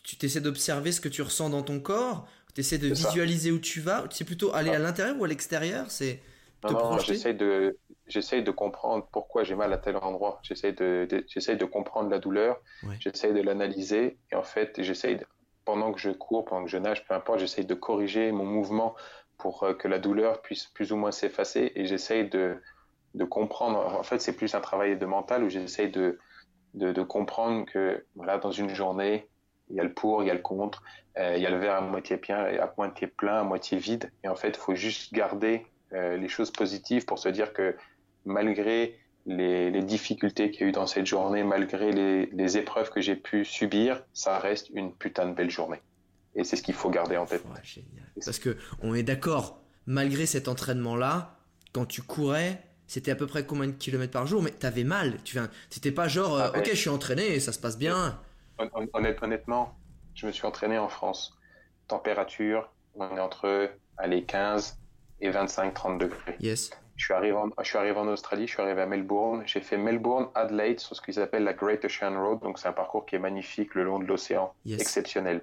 [0.04, 3.08] Tu t'essaies d'observer ce que tu ressens dans ton corps, tu essaies de ça.
[3.08, 4.76] visualiser où tu vas, c'est plutôt aller Ah.
[4.76, 6.20] à l'intérieur ou à l'extérieur C'est
[6.62, 7.14] Non, te non, projeter?
[7.14, 10.40] j'essaie de, j'essaie de comprendre pourquoi j'ai mal à tel endroit.
[10.42, 12.60] J'essaie de, de- j'essaie de comprendre la douleur.
[12.82, 12.96] Ouais.
[13.00, 14.18] J'essaie de l'analyser.
[14.30, 15.26] Et en fait, j'essaie, de-
[15.64, 18.94] pendant que je cours, pendant que je nage, peu importe, j'essaie de corriger mon mouvement
[19.38, 21.72] pour euh, que la douleur puisse plus ou moins s'effacer.
[21.76, 22.56] Et j'essaie de,
[23.14, 23.78] de comprendre.
[23.98, 26.18] En fait, c'est plus un travail de mental où j'essaie de,
[26.74, 29.28] de, comprendre que, voilà, dans une journée,
[29.70, 30.82] il y a le pour, il y a le contre,
[31.18, 34.10] euh, il y a le verre à moitié plein, à moitié plein, à moitié vide.
[34.24, 37.76] Et en fait, il faut juste garder euh, les choses positives pour se dire que
[38.24, 42.90] malgré les, les difficultés qu'il y a eu dans cette journée, malgré les, les épreuves
[42.90, 45.82] que j'ai pu subir, ça reste une putain de belle journée.
[46.34, 47.42] Et c'est ce qu'il faut garder en tête.
[48.24, 51.38] Parce que on est d'accord, malgré cet entraînement-là,
[51.72, 55.18] quand tu courais, c'était à peu près combien de kilomètres par jour, mais t'avais mal.
[55.22, 57.78] Tu viens, c'était pas genre, euh, Ah ok, je suis entraîné et ça se passe
[57.78, 58.18] bien.
[58.58, 59.78] Hon- hon- honnête- honnêtement,
[60.14, 61.38] je me suis entraîné en France.
[61.86, 64.76] Température, on est entre allez, 15
[65.20, 66.36] et 25-30 degrés.
[66.40, 66.70] Yes.
[66.96, 69.44] Je suis, arrivé en, je suis arrivé en Australie, je suis arrivé à Melbourne.
[69.46, 72.40] J'ai fait Melbourne-Adelaide sur ce qu'ils appellent la Great Ocean Road.
[72.40, 74.52] Donc, c'est un parcours qui est magnifique le long de l'océan.
[74.64, 74.80] Yes.
[74.80, 75.42] Exceptionnel.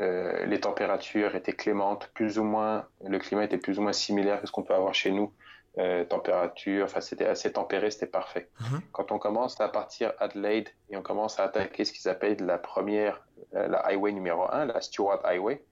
[0.00, 4.38] euh, les températures étaient clémentes, plus ou moins, le climat était plus ou moins similaire
[4.42, 5.32] à ce qu'on peut avoir chez nous.
[5.78, 8.50] Euh, température, enfin c'était assez tempéré, c'était parfait.
[8.60, 8.80] Mhm.
[8.90, 12.58] Quand on commence à partir Adelaide et on commence à attaquer ce qu'ils appellent la
[12.58, 15.62] première, euh, la highway numéro 1, la Stewart Highway,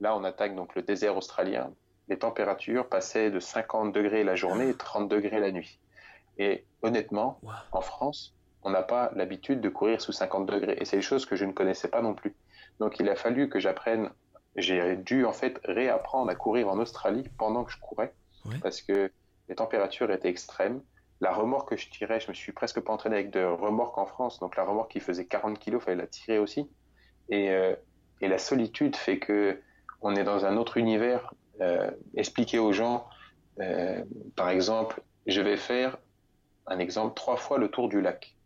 [0.00, 1.72] là on attaque donc le désert australien.
[2.08, 5.80] Les températures passaient de 50 degrés la journée et 30 degrés la nuit.
[6.38, 7.50] Et honnêtement, Wow.
[7.72, 10.76] en France, on n'a pas l'habitude de courir sous 50 degrés.
[10.78, 12.36] Et c'est des choses que je ne connaissais pas non plus.
[12.78, 14.10] Donc il a fallu que j'apprenne,
[14.54, 18.12] j'ai dû en fait réapprendre à courir en Australie pendant que je courais,
[18.44, 18.58] Ouais.
[18.62, 19.10] parce que
[19.48, 20.82] les températures étaient extrêmes.
[21.20, 24.06] La remorque que je tirais, je me suis presque pas entraîné avec de remorque en
[24.06, 26.68] France, donc la remorque qui faisait 40 kilos, fallait la tirer aussi.
[27.28, 27.74] Et, euh,
[28.20, 29.60] et la solitude fait que
[30.02, 31.34] on est dans un autre univers.
[31.60, 33.08] Euh, expliquer aux gens,
[33.60, 34.04] euh,
[34.36, 35.96] par exemple, je vais faire
[36.66, 38.36] un exemple trois fois le tour du lac.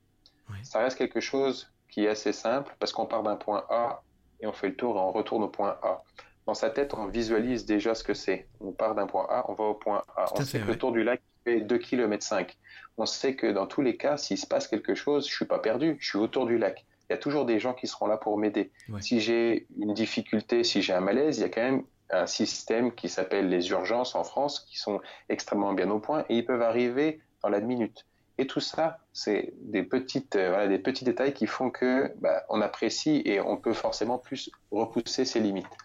[0.48, 0.58] Oui.
[0.62, 4.02] Ça reste quelque chose qui est assez simple parce qu'on part d'un point A
[4.40, 6.02] et on fait le tour et on retourne au point A.
[6.50, 8.48] Dans sa tête, on visualise déjà ce que c'est.
[8.60, 10.24] On part d'un point A, on va au point A.
[10.24, 12.58] Tout on sait que le tour du lac fait 2 km 5.
[12.98, 15.60] On sait que dans tous les cas, s'il se passe quelque chose, je suis pas
[15.60, 16.84] perdu, je suis autour du lac.
[17.08, 18.72] Il y a toujours des gens qui seront là pour m'aider.
[18.88, 19.00] Ouais.
[19.00, 22.90] Si j'ai une difficulté, si j'ai un malaise, il y a quand même un système
[22.90, 26.62] qui s'appelle les urgences en France qui sont extrêmement bien au point et ils peuvent
[26.62, 28.06] arriver dans la minute.
[28.38, 32.42] Et tout ça, c'est des petites, euh, voilà, des petits détails qui font que bah,
[32.48, 35.76] on apprécie et on peut forcément plus repousser ses limites.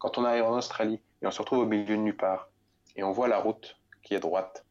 [0.00, 2.48] Quand on arrive en Australie et on se retrouve au milieu de nulle part
[2.96, 4.64] et on voit la route qui est droite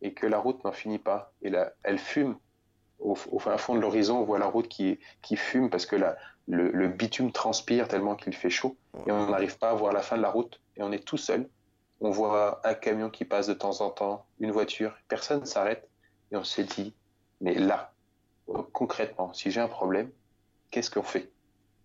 [0.00, 2.38] et que la route n'en finit pas et là, elle fume
[2.98, 6.88] au, fond de l'horizon, on voit la route qui, qui fume parce que la, le,
[6.88, 10.22] bitume transpire tellement qu'il fait chaud et on n'arrive pas à voir la fin de
[10.22, 11.48] la route et on est tout seul.
[12.00, 15.88] On voit un camion qui passe de temps en temps, une voiture, personne ne s'arrête
[16.30, 16.94] et on s'est dit,
[17.40, 17.92] mais là,
[18.48, 20.10] euh, concrètement, si j'ai un problème,
[20.70, 21.30] qu'est-ce qu'on fait?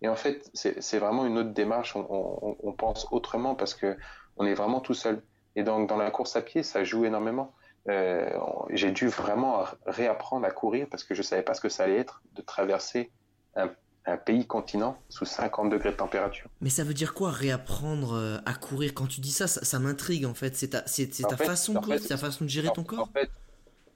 [0.02, 3.96] Et en fait, c'est vraiment une autre démarche, on, on- on pense autrement parce que
[4.36, 5.22] on est vraiment tout seul.
[5.54, 7.54] Et donc, dans la course à pied, ça joue énormément.
[7.88, 8.28] Euh,
[8.70, 11.98] j'ai dû vraiment réapprendre à courir parce que je savais pas ce que ça allait
[11.98, 13.12] être de traverser
[13.54, 13.70] un,
[14.06, 16.48] un pays continent sous 50 degrés de température.
[16.60, 18.94] Mais ça veut dire quoi réapprendre euh, à courir?
[18.94, 20.56] Quand tu dis ça, ça, ça m'intrigue en fait.
[20.56, 22.44] C'est ta, c'est, c'est En ta fait- façon de en courir, fait- c'est ta façon
[22.44, 23.08] de gérer ton corps?
[23.08, 23.30] En fait,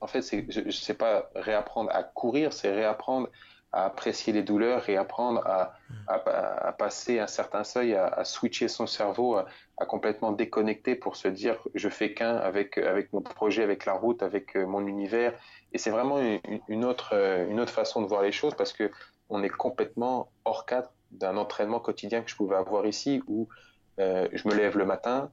[0.00, 3.28] en fait c'est, je, je sais pas réapprendre à courir, c'est réapprendre
[3.76, 5.74] à apprécier les douleurs, réapprendre à,
[6.08, 11.58] à, passer un certain seuil, à, switcher son cerveau, à, complètement déconnecter pour se dire
[11.74, 12.78] je fais qu'un avec
[13.12, 15.38] mon projet, avec la route, avec euh, mon univers.
[15.74, 18.72] Et c'est vraiment une, une autre euh, une autre façon de voir les choses parce
[18.72, 18.90] que
[19.28, 23.46] on est complètement hors cadre d'un entraînement quotidien que je pouvais avoir ici où
[23.98, 25.30] euh, je me lève le matin,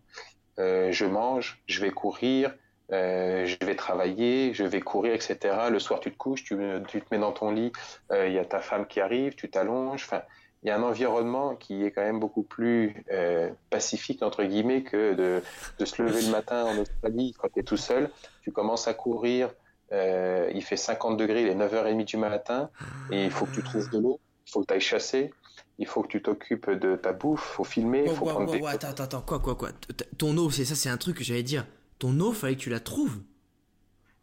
[0.58, 2.54] je mange, je vais courir,
[2.92, 5.38] euh, je vais travailler, je vais courir, etc.
[5.72, 7.72] Le soir, tu te couches, tu, tu te mets dans ton lit,
[8.12, 10.04] euh, il y a ta femme qui arrive, tu t'allonges.
[10.04, 10.22] Enfin,
[10.64, 14.84] il y a un environnement qui est quand même beaucoup plus euh, pacifique, entre guillemets,
[14.84, 15.42] que de,
[15.80, 18.10] de se lever le matin en Australie quand tu es tout seul.
[18.42, 19.54] Tu commences à courir,
[19.92, 22.70] il fait 50 degrés, il est 9h30 du matin,
[23.12, 25.32] et il faut que tu trouves de l'eau, il faut que tu ailles chasser,
[25.78, 28.52] il faut que tu t'occupes de ta bouffe, il faut filmer, il Oh, faut prendre
[28.52, 29.70] des attends, attends, quoi, quoi, quoi?
[30.18, 31.66] Ton eau, c'est ça, c'est un truc que j'allais dire.
[32.04, 33.22] Ton eau, fallait que tu la trouves.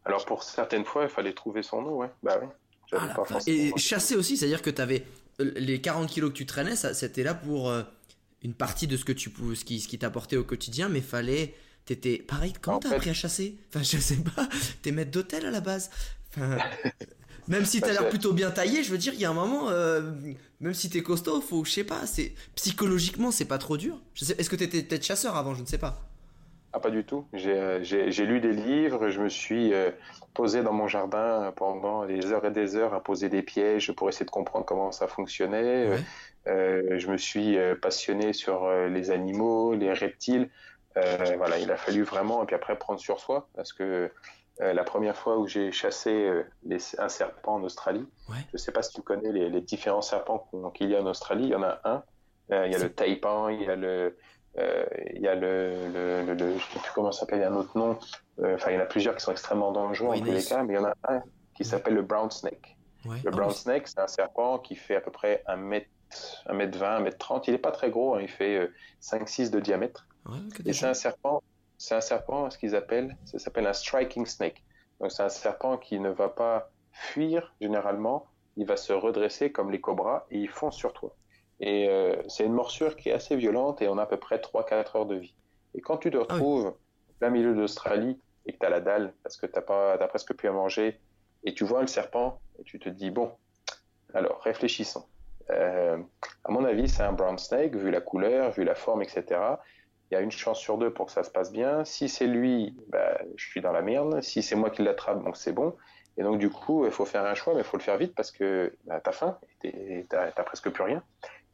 [0.04, 2.10] Alors pour certaines fois, il fallait trouver son eau, ouais.
[2.22, 2.46] Bah oui.
[2.92, 5.06] Ah, pas forcément- Et chasser aussi, c'est-à-dire que t'avais
[5.40, 7.82] euh, les 40 kilos que tu traînais, ça, c'était là pour euh,
[8.42, 11.54] une partie de ce que tu ce qui, ce qui t'apportait au quotidien, mais fallait,
[11.86, 12.52] t'étais pareil.
[12.60, 13.56] Comment En t'as appris à chasser?
[13.70, 14.46] Enfin, je sais pas.
[14.82, 15.88] T'es maître d'hôtel à la base.
[16.36, 16.58] Enfin,
[17.48, 19.30] même si t'as Bah, l'air c'est- plutôt bien taillé, je veux dire, il y a
[19.30, 20.12] un moment, euh,
[20.60, 23.98] même si t'es costaud, faut, je sais pas, c'est psychologiquement, c'est pas trop dur.
[24.12, 25.54] Je sais, est-ce que t'étais peut-être chasseur avant?
[25.54, 26.09] Je ne sais pas.
[26.72, 27.26] Ah, pas du tout.
[27.32, 29.90] J'ai euh, j'ai- lu des livres, je me suis euh,
[30.34, 34.08] posé dans mon jardin pendant des heures et des heures à poser des pièges pour
[34.08, 35.88] essayer de comprendre comment ça fonctionnait.
[35.88, 35.98] Ouais.
[36.46, 40.48] Euh, je me suis euh, passionné sur euh, les animaux, les reptiles.
[40.96, 44.10] Euh, voilà, il a fallu vraiment, et puis après prendre sur soi, parce que
[44.60, 48.36] euh, la première fois où j'ai chassé euh, les- un serpent en Australie, Ouais.
[48.48, 51.06] je ne sais pas si tu connais les, les différents serpents qu'il y a en
[51.06, 52.02] Australie, il y en a un.
[52.52, 54.10] Euh, il y a le taipan, il y a le, euh,
[54.56, 57.44] il y a le, le, le, le- je sais plus comment ça s'appelle, il y
[57.44, 57.98] a un autre nom.
[58.40, 60.62] Euh, Enfin, il y en a plusieurs qui sont extrêmement dangereux en tous les cas,
[60.64, 61.22] mais il y en a un
[61.54, 62.76] qui s'appelle le brown snake.
[63.06, 63.16] Ouais.
[63.24, 65.88] Le Ah brown snake, c'est un serpent qui fait à peu près 1 mètre,
[66.46, 67.48] 1 mètre 20, 1 mètre 30.
[67.48, 70.06] Il n'est pas très gros, hein, il fait euh, 5-6 de diamètre.
[70.26, 71.42] Ouais, Et c'est un serpent,
[71.78, 74.62] c'est un serpent, ce qu'ils appellent, ça s'appelle un striking snake.
[75.00, 79.70] Donc c'est un serpent qui ne va pas fuir généralement, il va se redresser comme
[79.70, 81.14] les cobras et il fonce sur toi.
[81.60, 84.38] Et euh, c'est une morsure qui est assez violente et on a à peu près
[84.38, 85.36] 3-4 heures de vie.
[85.74, 86.34] Et quand tu te Ah oui.
[86.34, 86.66] retrouves
[87.08, 90.34] au plein milieu d'Australie et que tu as la dalle parce que tu n'as presque
[90.34, 91.00] plus à manger
[91.44, 93.32] et tu vois le serpent et tu te dis bon,
[94.14, 95.04] alors réfléchissons.
[95.50, 95.98] euh,
[96.44, 99.24] à mon avis, c'est un brown snake, vu la couleur, vu la forme, etc.
[100.10, 101.84] Il y a une chance sur deux pour que ça se passe bien.
[101.84, 104.22] Si c'est lui, bah, je suis dans la merde.
[104.22, 105.76] Si c'est moi qui l'attrape, donc c'est bon.
[106.20, 108.14] Et donc, du coup, il faut faire un choix, mais il faut le faire vite
[108.14, 111.02] parce que bah, t'as faim et t'as presque plus rien.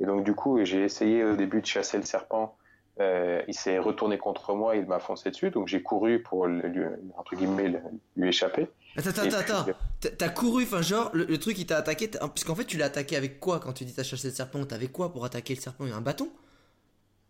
[0.01, 2.57] Et donc, du coup, j'ai essayé au début de chasser le serpent.
[2.99, 5.51] Euh, il s'est retourné contre moi, il m'a foncé dessus.
[5.51, 6.83] Donc, j'ai couru pour lui,
[7.17, 7.81] entre guillemets,
[8.17, 8.67] lui échapper.
[8.97, 9.73] Attends, attends, attends.
[10.19, 12.11] T'as couru, enfin, genre, le, truc, il t'a attaqué.
[12.35, 14.65] Puisqu'en fait, tu l'as attaqué avec quoi quand tu dis t'as chassé le serpent?
[14.65, 15.85] T'avais quoi pour attaquer le serpent?
[15.85, 16.29] Il y a un bâton?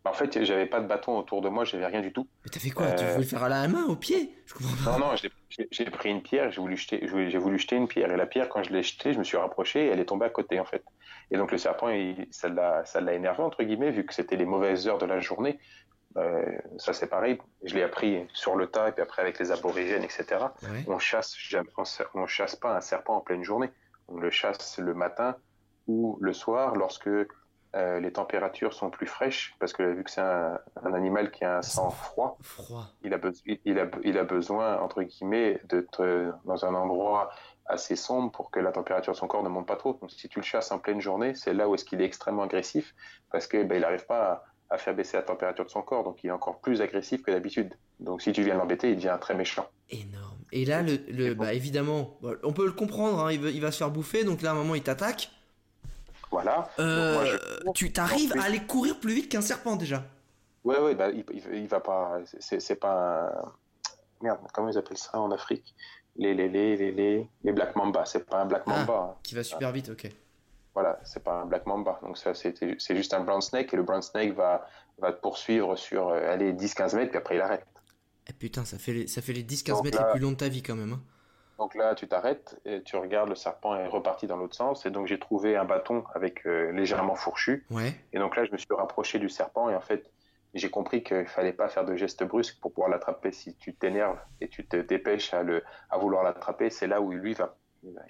[0.06, 2.26] En fait, j'avais pas de bâton autour de moi, j'avais rien du tout.
[2.44, 2.92] Mais t'as fait quoi?
[2.92, 4.32] Tu voulais le faire à la main, au pied?
[4.46, 4.98] Je comprends pas.
[4.98, 5.16] Non, non,
[5.48, 8.10] j'ai pris une pierre, j'ai voulu, jeter, j'ai voulu jeter une pierre.
[8.10, 10.26] Et la pierre, quand je l'ai jetée, je me suis rapproché et elle est tombée
[10.26, 10.84] à côté, en fait.
[11.30, 14.88] Et donc le serpent, il, ça l'a énervé, entre guillemets, vu que c'était les mauvaises
[14.88, 15.58] heures de la journée.
[16.16, 16.44] Euh,
[16.78, 17.38] ça, c'est pareil.
[17.62, 20.46] Je l'ai appris sur le tas, et puis après avec les aborigènes, etc.
[20.86, 21.36] On chasse
[22.14, 23.70] on chasse pas un serpent en pleine journée.
[24.08, 25.36] On le chasse le matin
[25.86, 27.10] ou le soir lorsque
[27.74, 31.58] euh, les températures sont plus fraîches parce que vu que c'est un, animal qui a
[31.58, 32.38] un sang froid,
[33.02, 37.30] Il, a il, a, il, a, besoin, entre guillemets, d'être dans un endroit
[37.68, 39.98] assez sombre pour que la température de son corps ne monte pas trop.
[40.00, 42.42] Donc si tu le chasses en pleine journée, c'est là où est-ce qu'il est extrêmement
[42.42, 42.94] agressif
[43.30, 46.28] parce qu'il ben, n'arrive pas à, faire baisser la température de son corps, donc il
[46.28, 47.74] est encore plus agressif que d'habitude.
[48.00, 49.66] Donc si tu viens l'embêter, il devient très méchant.
[49.90, 50.38] Énorme.
[50.52, 53.78] Et là, le, le bah, évidemment, on peut le comprendre, hein, il, il, va se
[53.78, 55.30] faire bouffer, donc là à un moment il t'attaque.
[56.30, 56.68] Voilà.
[56.78, 57.36] Euh,
[57.74, 60.04] tu t'arrives à aller courir plus vite qu'un serpent déjà.
[60.64, 62.18] Ouais, ouais, bah, il, il, va pas.
[62.40, 63.52] C'est pas un.
[64.20, 65.74] Merde, comment ils appellent ça en Afrique?
[66.16, 68.04] Les, les, les, les, les, Black Mamba.
[68.04, 69.10] C'est pas un Black ah, Mamba.
[69.12, 69.18] Hein.
[69.22, 70.08] Qui va super vite, ok.
[70.74, 72.00] Voilà, c'est pas un Black Mamba.
[72.02, 74.66] Donc, ça, c'est juste un Brown Snake et le Brown Snake va,
[74.98, 77.64] va te poursuivre sur euh, allez, 10-15 mètres, puis après il arrête.
[78.28, 80.48] Eh, putain, ça fait les, ça fait les 10-15 mètres les plus longs de ta
[80.48, 80.94] vie quand même.
[80.94, 81.00] Hein.
[81.58, 84.84] Donc là, tu t'arrêtes et tu regardes, le serpent est reparti dans l'autre sens.
[84.84, 87.64] Et donc j'ai trouvé un bâton avec euh, légèrement fourchu.
[87.70, 87.94] Ouais.
[88.12, 90.10] Et donc là, je me suis rapproché du serpent et en fait,
[90.54, 93.32] j'ai compris qu'il fallait pas faire de gestes brusques pour pouvoir l'attraper.
[93.32, 97.10] Si tu t'énerves et tu te dépêches à, le, à vouloir l'attraper, c'est là où
[97.12, 97.56] lui va,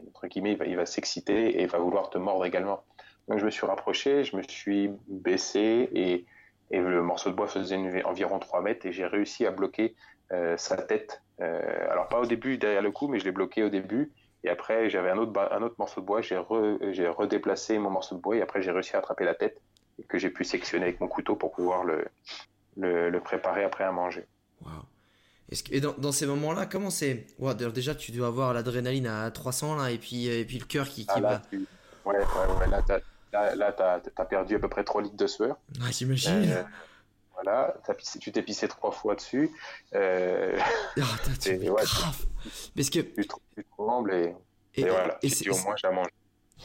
[0.09, 2.85] entre guillemets, il va, il va s'exciter et va vouloir te mordre également.
[3.29, 6.27] Donc je me suis rapproché, je me suis baissé et,
[6.71, 9.97] et le morceau de bois faisait environ 3 mètres et j'ai réussi à bloquer
[10.31, 11.23] sa tête.
[11.41, 14.13] Euh, alors pas au début derrière le cou, mais je l'ai bloqué au début.
[14.45, 18.21] Et après, j'avais un autre, un autre morceau de bois, j'ai redéplacé mon morceau de
[18.21, 19.61] bois et après j'ai réussi à attraper la tête
[19.99, 22.07] et que j'ai pu sectionner avec mon couteau pour pouvoir le,
[22.77, 24.27] le, préparer après à manger.
[24.63, 24.71] Wow.
[25.71, 27.27] et dans, dans, ces moments-là, comment c'est?
[27.39, 30.89] Wow, Déjà, tu dois avoir l'adrénaline à 300 là, et puis, et puis le cœur
[30.89, 31.43] qui, qui ah, là,
[32.05, 35.57] Ouais, ouais, ouais, là, t'as as, perdu à peu près 3 litres de sueur.
[35.81, 36.51] Ah, j'imagine.
[36.51, 36.63] Euh,
[37.37, 37.75] voilà,
[38.21, 39.51] tu t'es pissé trois fois dessus.
[39.95, 40.59] Euh...
[40.99, 41.03] Oh,
[41.41, 42.27] tu grave.
[42.75, 43.01] Parce que...
[43.01, 43.27] Tu,
[43.77, 44.35] trembles et,
[44.75, 45.19] et, voilà.
[45.23, 46.11] Et, au moins, j'ai mangé.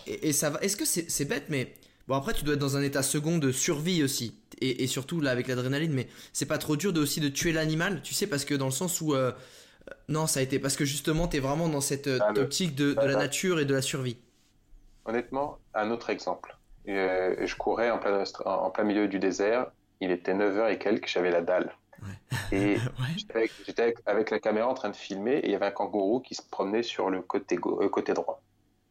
[0.07, 0.59] Et, ça va.
[0.59, 1.73] Est-ce que c'est bête, mais
[2.07, 4.37] bon, après, tu dois être dans un état second de survie aussi.
[4.61, 8.01] Et, surtout là avec l'adrénaline, mais c'est pas trop dur de aussi de tuer l'animal,
[8.01, 9.13] tu sais, parce que dans le sens où.
[9.13, 9.31] Euh,
[10.07, 12.75] non, ça a été parce que justement, tu es vraiment dans cette euh, ah, optique
[12.75, 14.17] de, de la nature et de la survie.
[15.05, 16.55] Honnêtement, un autre exemple.
[16.87, 21.07] Euh, je courais en plein, en plein milieu du désert il était 9h et quelques,
[21.07, 21.73] j'avais la dalle.
[22.51, 22.77] Et
[23.65, 26.35] j'étais avec, la caméra en train de filmer et il y avait un kangourou qui
[26.35, 28.41] se promenait sur le côté, euh, côté droit.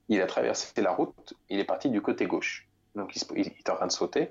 [0.08, 2.68] Il a traversé la route, il est parti du côté gauche.
[2.94, 4.30] Donc il, il, est en train de sauter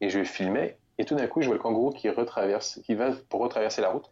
[0.00, 3.12] et je filmais et tout d'un coup je vois le kangourou qui retraverse, qui va
[3.28, 4.10] pour retraverser la route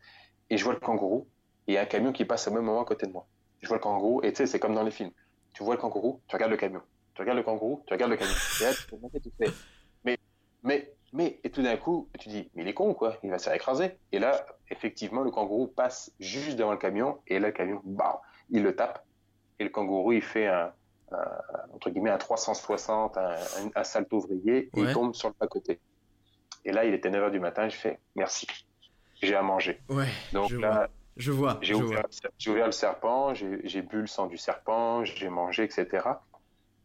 [0.49, 1.27] et je vois le kangourou
[1.67, 3.27] et il y a un camion qui passe au même moment à côté de moi.
[3.61, 5.13] Je vois le kangourou et tu sais c'est comme dans les films.
[5.53, 6.81] Tu vois le kangourou, tu regardes le camion.
[7.15, 8.35] Tu regardes le kangourou, tu regardes le camion.
[8.61, 9.31] Et là, tu
[10.05, 10.19] mais,
[10.63, 13.39] mais mais, et tout d'un coup, tu dis, mais il est con, quoi, il va
[13.39, 13.97] se faire écraser.
[14.13, 18.21] Et là, effectivement, le kangourou passe juste devant le camion, et là, le camion, bah,
[18.51, 19.05] il le tape,
[19.59, 20.73] et le kangourou, il fait un,
[21.75, 23.37] entre guillemets, un 360, un,
[23.75, 25.81] un, salto vrillé, et il tombe sur le bas-côté.
[26.65, 28.47] Et là, il était 9h du matin, je fais, merci,
[29.23, 29.81] j'ai à manger.
[29.89, 30.89] Ouais, Donc je là, vois.
[31.17, 31.59] Je vois.
[31.63, 32.05] J'ai ouvert,
[32.47, 36.07] ouvert, le serpent, j'ai bu le sang du serpent, j'ai mangé, etc.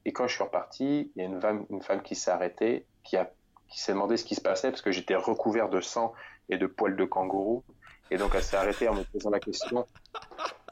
[0.05, 2.87] Et quand je suis reparti, il y a une femme, une femme qui s'est arrêtée,
[3.03, 3.31] qui a
[3.73, 6.13] qui s'est demandé ce qui se passait parce que j'étais recouvert de sang
[6.47, 7.63] et de poils de kangourou.
[8.11, 9.87] Et donc elle s'est arrêtée en me posant la question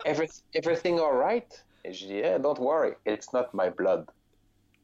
[0.06, 4.06] Everything alright Et je dis Don't worry, it's not my blood.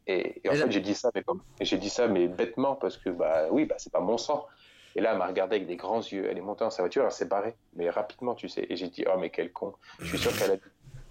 [0.08, 3.10] Et, en fait, j'ai dit ça, mais comme j'ai dit ça, mais bêtement parce que
[3.10, 4.48] bah oui, bah c'est pas mon sang.
[4.96, 6.28] Et là, elle m'a regardé avec des grands yeux.
[6.30, 8.66] Elle est montée dans sa voiture, elle s'est barrée, mais rapidement, tu sais.
[8.70, 9.74] Et j'ai dit oh mais quel con.
[10.00, 10.62] Je suis sûr qu'elle a dit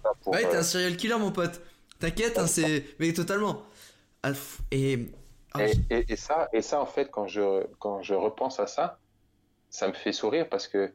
[0.03, 0.33] ça pour.
[0.33, 1.61] Ouais, t'es un euh, serial killer, mon pote.
[1.99, 3.63] T'inquiète, hein, c'est mais totalement.
[5.53, 8.99] Ah, et et, ça, et ça, en fait, quand je, quand je repense à ça,
[9.69, 10.93] ça me fait sourire parce que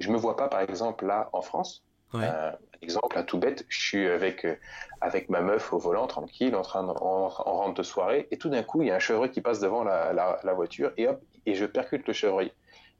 [0.00, 1.84] je me vois pas, par exemple, là, en France,
[2.14, 2.24] Ouais.
[2.24, 4.56] Euh, exemple, un tout bête, je suis avec, euh,
[5.02, 8.38] avec ma meuf au volant, tranquille, en train de, en, en rentre de soirée, et
[8.38, 10.92] tout d'un coup, il y a un chevreuil qui passe devant la, la, la voiture,
[10.96, 12.50] et hop, et je percute le chevreuil.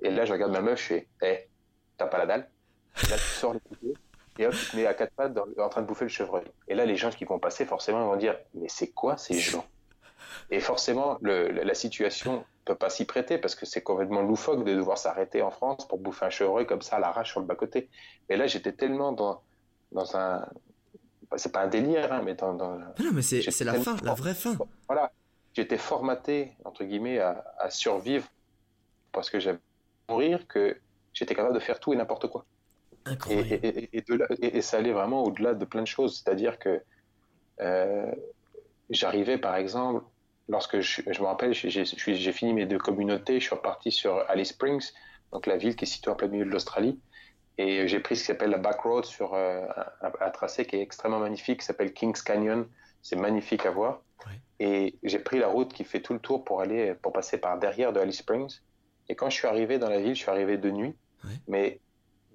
[0.02, 1.48] Et là, je regarde ma meuf, je fais, hé,
[1.96, 2.50] t'as pas la dalle?
[3.06, 3.94] Et Là, tu sors le couteau,
[4.36, 6.44] et hop, tu te mets à quatre pattes dans- en train de bouffer le chevreuil.
[6.68, 9.38] Et là, les gens qui vont passer, forcément, ils vont dire, mais c'est quoi ces
[9.40, 9.64] gens?
[10.50, 14.74] Et forcément, le, la situation peut pas s'y prêter parce que c'est complètement loufoque de
[14.74, 17.88] devoir s'arrêter en France pour bouffer un chevreuil comme ça à l'arrache sur le bas-côté.
[18.28, 19.42] Et là, j'étais tellement dans,
[19.92, 20.46] dans un.
[21.30, 22.54] bah, C'est pas un délire, hein, mais dans.
[22.54, 24.56] dans- Non, non, mais c'est la fin, la vraie fin.
[24.86, 25.10] Voilà.
[25.54, 28.26] J'étais formaté, entre guillemets, à, à survivre
[29.12, 29.58] parce que j'avais
[30.08, 30.76] mourir que
[31.12, 32.44] j'étais capable de faire tout et n'importe quoi.
[33.06, 33.48] Incroyable.
[33.64, 36.22] et- et- et de là- et- et ça allait vraiment au-delà de plein de choses.
[36.22, 36.80] C'est-à-dire que
[37.60, 38.12] euh,
[38.90, 40.04] j'arrivais, par exemple,
[40.48, 41.84] lorsque je, je me rappelle, j'ai-
[42.32, 44.92] fini mes deux communautés, je suis reparti sur Alice Springs,
[45.32, 46.98] donc la ville qui est située en plein milieu de l'Australie.
[47.58, 49.66] Et j'ai pris ce qui s'appelle la Back Road sur euh,
[50.00, 52.66] un, un tracé qui est extrêmement magnifique, qui s'appelle Kings Canyon.
[53.02, 54.00] C'est magnifique à voir.
[54.60, 57.58] Et j'ai pris la route qui fait tout le tour pour aller, pour passer par
[57.58, 58.60] derrière de Alice Springs.
[59.08, 60.94] Et quand je suis arrivé dans la ville, je suis arrivé de nuit.
[61.48, 61.80] Mais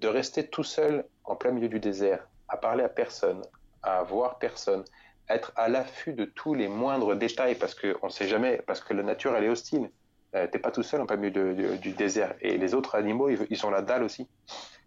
[0.00, 3.42] de rester tout seul en plein milieu du désert, à parler à personne,
[3.82, 4.84] à voir personne,
[5.28, 8.92] être à l'affût de tous les moindres détails, parce qu'on ne sait jamais, parce que
[8.94, 9.90] la nature, elle est hostile.
[10.34, 12.34] Euh, T'es pas tout seul en plein milieu de- de- du désert.
[12.40, 14.26] Et les autres animaux, ils, ils ont la dalle aussi.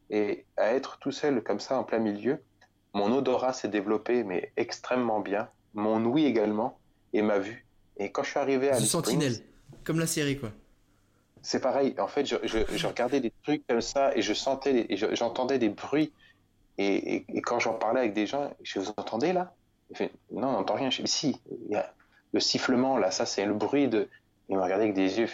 [0.09, 2.41] Et à être tout seul comme ça en plein milieu,
[2.93, 5.49] mon odorat s'est développé, mais extrêmement bien.
[5.73, 6.79] Mon ouïe également,
[7.13, 7.65] et ma vue.
[7.97, 9.33] Et quand je suis arrivé à Springs, Sentinelle,
[9.83, 10.51] comme la série, quoi.
[11.41, 11.95] c'est pareil.
[11.99, 14.97] En fait, je, je, je regardais des trucs comme ça et je sentais, les- et
[14.97, 16.13] je- j'entendais des bruits.
[16.77, 19.55] Et, et, et quand j'en parlais avec des gens, je vous entendez là?
[19.93, 20.89] Fait, Non, on n'entend rien.
[20.89, 21.41] Je si,
[22.33, 24.09] le sifflement là, ça c'est le bruit de.
[24.49, 25.27] Il me regardait avec des yeux.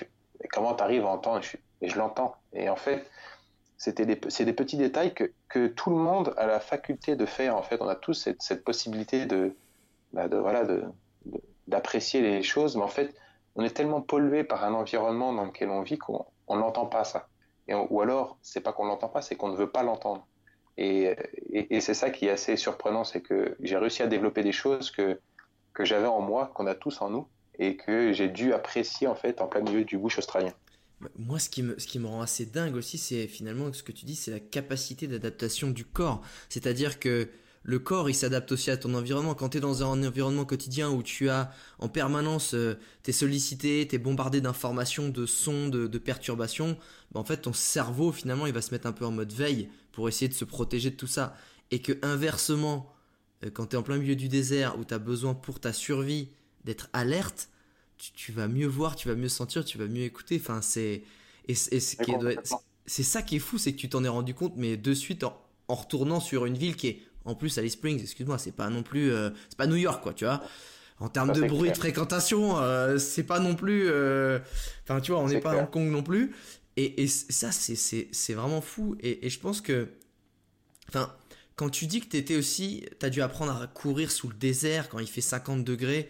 [0.51, 1.41] comment t'arrives à entendre?
[1.41, 2.36] Je, Et je l'entends.
[2.54, 3.10] Et en fait,
[3.78, 7.26] c'était des, c'est des petits détails que, que tout le monde a la faculté de
[7.26, 7.56] faire.
[7.56, 9.56] En fait, on a tous cette, possibilité de,
[10.14, 10.64] bah, voilà,
[11.68, 13.14] d'apprécier les choses, mais en fait,
[13.56, 17.04] on est tellement pollué par un environnement dans lequel on vit qu'on on n'entend pas
[17.04, 17.28] ça.
[17.70, 20.28] Ou alors, c'est pas qu'on l'entend pas, c'est qu'on ne veut pas l'entendre.
[20.78, 21.15] Et,
[21.80, 25.19] c'est ça qui est assez surprenant, c'est que j'ai réussi à développer des choses que,
[25.74, 27.28] que j'avais en moi, qu'on a tous en nous,
[27.59, 30.53] et que j'ai dû apprécier en fait en plein milieu du bush australien.
[30.99, 33.84] Bah, Moi, ce qui, me, ce qui me rend assez dingue aussi, c'est finalement ce
[33.84, 36.21] que tu dis, c'est la capacité d'adaptation du corps.
[36.49, 37.30] C'est-à-dire que
[37.64, 39.36] le corps, il s'adapte aussi à ton environnement.
[39.36, 43.88] Quand tu es dans un environnement quotidien où tu as en permanence, euh, t'es sollicité,
[43.88, 46.78] t'es bombardé d'informations, de sons, de, de perturbations,
[47.11, 49.70] bah, en fait, ton cerveau, finalement, il va se mettre un peu en mode veille
[49.93, 51.38] pour essayer de se protéger de tout ça.
[51.72, 52.93] Et que inversement,
[53.45, 55.72] euh, quand tu es en plein milieu du désert où tu as besoin pour ta
[55.72, 56.28] survie
[56.66, 57.49] d'être alerte,
[57.97, 60.38] tu, tu vas mieux voir, tu vas mieux sentir, tu vas mieux écouter.
[60.41, 61.03] Enfin, c'est.
[61.47, 64.93] Et, c'est ça qui est fou, c'est que tu t'en es rendu compte, mais de
[64.93, 68.51] suite en, en retournant sur une ville qui est en plus Alice Springs, excuse-moi, c'est
[68.51, 70.43] pas non plus, euh, c'est pas New York quoi, tu vois.
[70.99, 71.74] En termes Ça, de bruit, clair.
[71.74, 74.39] de fréquentation, euh, c'est pas non plus, euh,
[74.84, 75.57] enfin tu vois, on n'est pas à.
[75.57, 76.36] Hong Kong non plus.
[76.78, 78.95] Et, et ça, c'est c'est c'est vraiment fou.
[78.99, 79.89] Et, et je pense que,
[80.89, 81.13] enfin,
[81.55, 84.99] quand tu dis que t'étais aussi, t'as dû apprendre à courir sous le désert quand
[84.99, 86.09] il fait 50 degrés.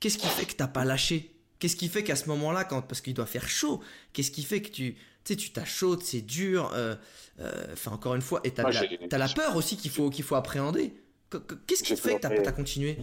[0.00, 1.30] Qu'est-ce qui fait que t'as pas lâché?
[1.58, 3.80] Qu'est-ce qui fait qu'à ce moment-là, quand parce qu'il doit faire chaud,
[4.12, 6.70] qu'est-ce qui fait que tu, tu sais, tu t'as chaud, c'est dur.
[6.74, 6.94] euh,
[7.40, 8.70] euh, Enfin, encore une fois, et t'as
[9.18, 10.94] la, peur aussi qu'il faut qu'il faut appréhender.
[11.30, 12.98] Qu- qu- Qu'est-ce qui J'ai fait que t'as t'as continué?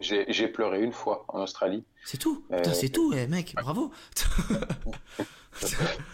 [0.00, 1.84] J'ai pleuré une fois en Australie.
[2.04, 2.44] C'est tout?
[2.52, 3.54] Euh, c'est tout, eh, mec.
[3.54, 3.90] Bravo.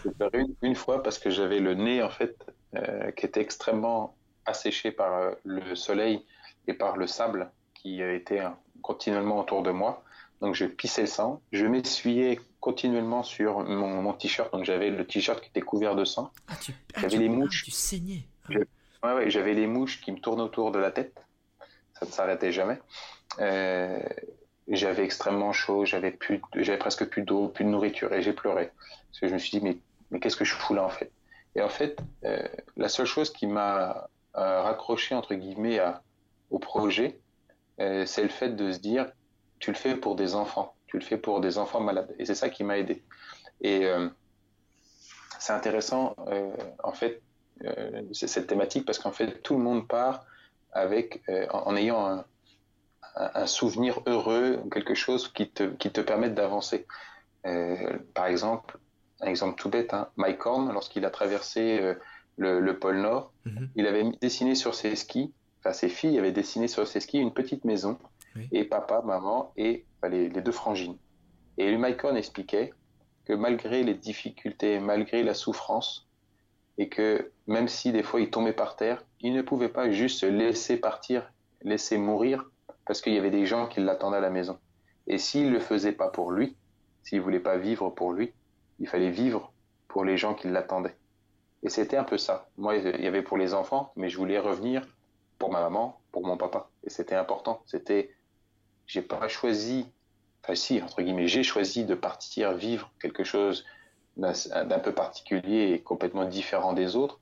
[0.03, 2.35] J'ai pleuré une, une fois parce que j'avais le nez en fait
[2.75, 6.23] euh, qui était extrêmement asséché par euh, le soleil
[6.67, 8.49] et par le sable qui était euh,
[8.81, 10.03] continuellement autour de moi.
[10.41, 11.41] Donc je pissais le sang.
[11.51, 14.53] Je m'essuyais continuellement sur mon, mon t-shirt.
[14.53, 16.31] Donc j'avais le t-shirt qui était couvert de sang.
[16.47, 17.63] Ah, tu, ah, J'avais les ah, mouches.
[17.65, 18.23] tu saignais.
[18.47, 18.53] Ah.
[19.03, 21.19] Ouais, ouais, j'avais les mouches qui me tournaient autour de la tête.
[21.99, 22.79] Ça ne s'arrêtait jamais.
[23.39, 23.99] Euh,
[24.67, 28.71] j'avais extrêmement chaud, j'avais plus, j'avais presque plus d'eau, plus de nourriture, et j'ai pleuré.
[29.09, 29.77] Parce que je me suis dit, mais,
[30.11, 31.11] mais qu'est-ce que je fous là en fait?
[31.55, 32.47] Et en fait, euh,
[32.77, 34.07] la seule chose qui m'a
[34.37, 36.03] euh, raccroché entre guillemets à,
[36.51, 37.19] au projet,
[38.05, 39.11] c'est le fait de se dire,
[39.57, 42.35] tu le fais pour des enfants, tu le fais pour des enfants malades, et c'est
[42.35, 43.01] ça qui m'a aidé.
[43.61, 44.09] Et euh,
[45.39, 47.21] c'est intéressant, euh, en fait,
[47.63, 50.25] euh, cette thématique parce qu'en fait tout le monde part
[50.73, 52.25] avec en, en ayant
[53.15, 56.87] un, souvenir heureux, quelque chose qui te, qui te permette d'avancer.
[58.13, 58.79] Par exemple,
[59.21, 61.95] un exemple tout bête, hein, Mike Horn, lorsqu'il a traversé
[62.37, 63.69] le, le pôle Nord, Mhm.
[63.75, 67.33] il avait dessiné sur ses skis, enfin ses filles avaient dessiné sur ses skis une
[67.33, 67.97] petite maison,
[68.51, 70.97] Et papa, maman et les, deux frangines.
[71.57, 72.73] Et Horn expliquait
[73.25, 76.07] que malgré les difficultés, malgré la souffrance,
[76.77, 80.19] et que même si des fois il tombait par terre, il ne pouvait pas juste
[80.19, 82.49] se laisser partir, laisser mourir,
[82.85, 84.57] parce qu'il y avait des gens qui l'attendaient à la maison.
[85.07, 86.55] Et s'il ne le faisait pas pour lui,
[87.03, 88.33] s'il voulait pas vivre pour lui,
[88.79, 89.51] il fallait vivre
[89.87, 90.95] pour les gens qui l'attendaient.
[91.63, 92.49] Et c'était un peu ça.
[92.57, 94.87] Moi, il y avait pour les enfants, mais je voulais revenir
[95.37, 96.69] pour ma maman, pour mon papa.
[96.83, 97.61] Et c'était important.
[97.65, 98.11] C'était,
[98.91, 99.85] j'ai pas choisi,
[100.43, 103.63] enfin si, entre guillemets, j'ai choisi de partir vivre quelque chose
[104.17, 107.21] d'un peu particulier et complètement différent des autres.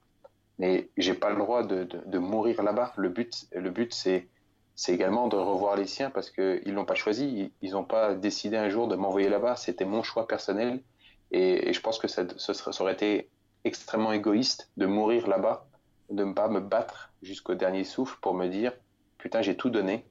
[0.58, 2.94] Mais j'ai pas le droit de, mourir là-bas.
[2.98, 4.28] Le but, le but, c'est,
[4.74, 7.54] c'est également de revoir les siens parce qu'ils l'ont pas choisi.
[7.62, 9.56] Ils n'ont pas décidé un jour de m'envoyer là-bas.
[9.56, 10.82] C'était mon choix personnel.
[11.30, 13.30] Et, je pense que ça, ça aurait été
[13.64, 15.68] extrêmement égoïste de mourir là-bas,
[16.10, 18.74] de ne pas me battre jusqu'au dernier souffle pour me dire
[19.20, 20.04] putain j'ai tout donné.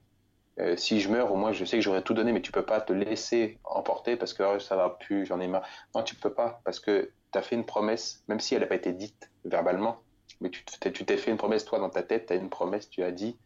[0.61, 2.65] Euh, si je meurs, au moins je sais que j'aurais tout donné, mais tu peux
[2.65, 5.67] pas te laisser emporter parce que oh, ça va plus, j'en ai marre.
[5.95, 8.67] Non, tu peux pas parce que tu as fait une promesse, même si elle n'a
[8.67, 10.03] pas été dite verbalement,
[10.41, 10.65] mais tu
[11.05, 13.37] t'es fait une promesse toi dans ta tête, tu as une promesse, tu as dit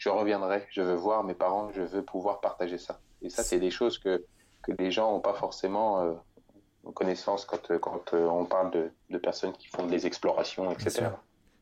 [0.00, 3.00] je reviendrai, je veux voir mes parents, je veux pouvoir partager ça.
[3.20, 4.24] Et ça, c'est des choses que,
[4.62, 6.14] que les gens n'ont pas forcément euh,
[6.94, 11.08] connaissance quand, quand euh, on parle de, de, personnes qui font des explorations, etc.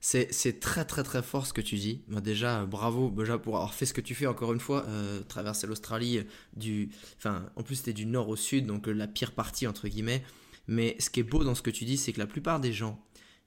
[0.00, 2.02] C'est très très très fort ce que tu dis.
[2.08, 5.22] Bah, déjà, bravo déjà pour avoir fait ce que tu fais encore une fois, euh,
[5.22, 6.20] traverser l'Australie
[6.56, 9.88] du, enfin, en plus c'était du nord au sud, donc euh, la pire partie entre
[9.88, 10.22] guillemets.
[10.68, 12.72] Mais ce qui est beau dans ce que tu dis, c'est que la plupart des
[12.72, 13.02] gens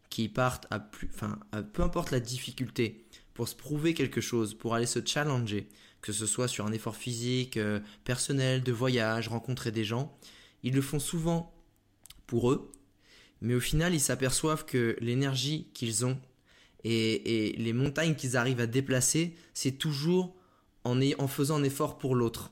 [0.10, 1.40] qui partent à plus, enfin,
[1.72, 5.70] peu importe la difficulté, pour se prouver quelque chose, pour aller se challenger,
[6.02, 7.60] que ce soit sur un effort physique,
[8.04, 10.18] personnel, de voyage, rencontrer des gens,
[10.64, 11.54] ils le font souvent
[12.26, 12.72] pour eux,
[13.42, 16.20] mais au final, ils s'aperçoivent que l'énergie qu'ils ont
[16.84, 20.36] et, les montagnes qu'ils arrivent à déplacer, c'est toujours
[20.84, 22.52] en, faisant un effort pour l'autre.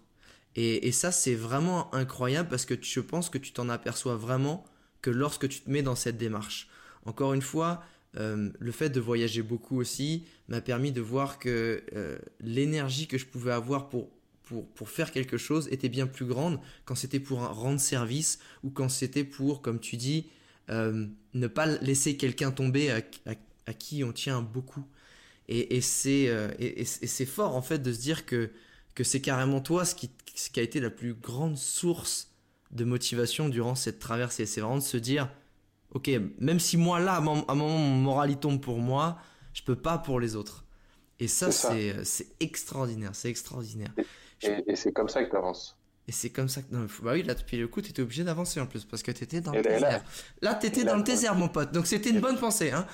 [0.55, 4.65] Et, ça, c'est vraiment incroyable parce que je pense que tu t'en aperçois vraiment
[5.01, 6.69] que lorsque tu te mets dans cette démarche.
[7.05, 7.81] Encore une fois,
[8.17, 13.17] euh, le fait de voyager beaucoup aussi m'a permis de voir que euh, l'énergie que
[13.17, 14.09] je pouvais avoir pour
[14.73, 18.89] pour, faire quelque chose était bien plus grande quand c'était pour rendre service ou quand
[18.89, 20.27] c'était pour, comme tu dis,
[20.69, 23.01] euh, ne pas laisser quelqu'un tomber à,
[23.73, 24.85] qui on tient beaucoup.
[25.47, 28.51] Et, euh, et c'est fort en fait de se dire que,
[28.93, 32.31] que c'est carrément toi ce qui, ce qui a été la plus grande source
[32.71, 34.45] de motivation durant cette traversée.
[34.45, 35.29] C'est vraiment de se dire,
[35.91, 39.17] ok, même si moi là, à un moment, mon moral il tombe pour moi,
[39.53, 40.65] je peux pas pour les autres.
[41.19, 43.93] Et ça, c'est extraordinaire, c'est extraordinaire.
[44.41, 45.78] Et, c'est comme ça que tu avances.
[46.09, 46.73] Et c'est comme ça que.
[46.73, 49.11] Non, bah oui, là, depuis le coup, tu étais obligé d'avancer en plus, parce que
[49.11, 50.03] tu étais dans le désert.
[50.41, 51.71] Là, tu étais dans le désert, mon pote.
[51.71, 52.71] Donc, c'était une bonne pensée.
[52.71, 52.87] Hein.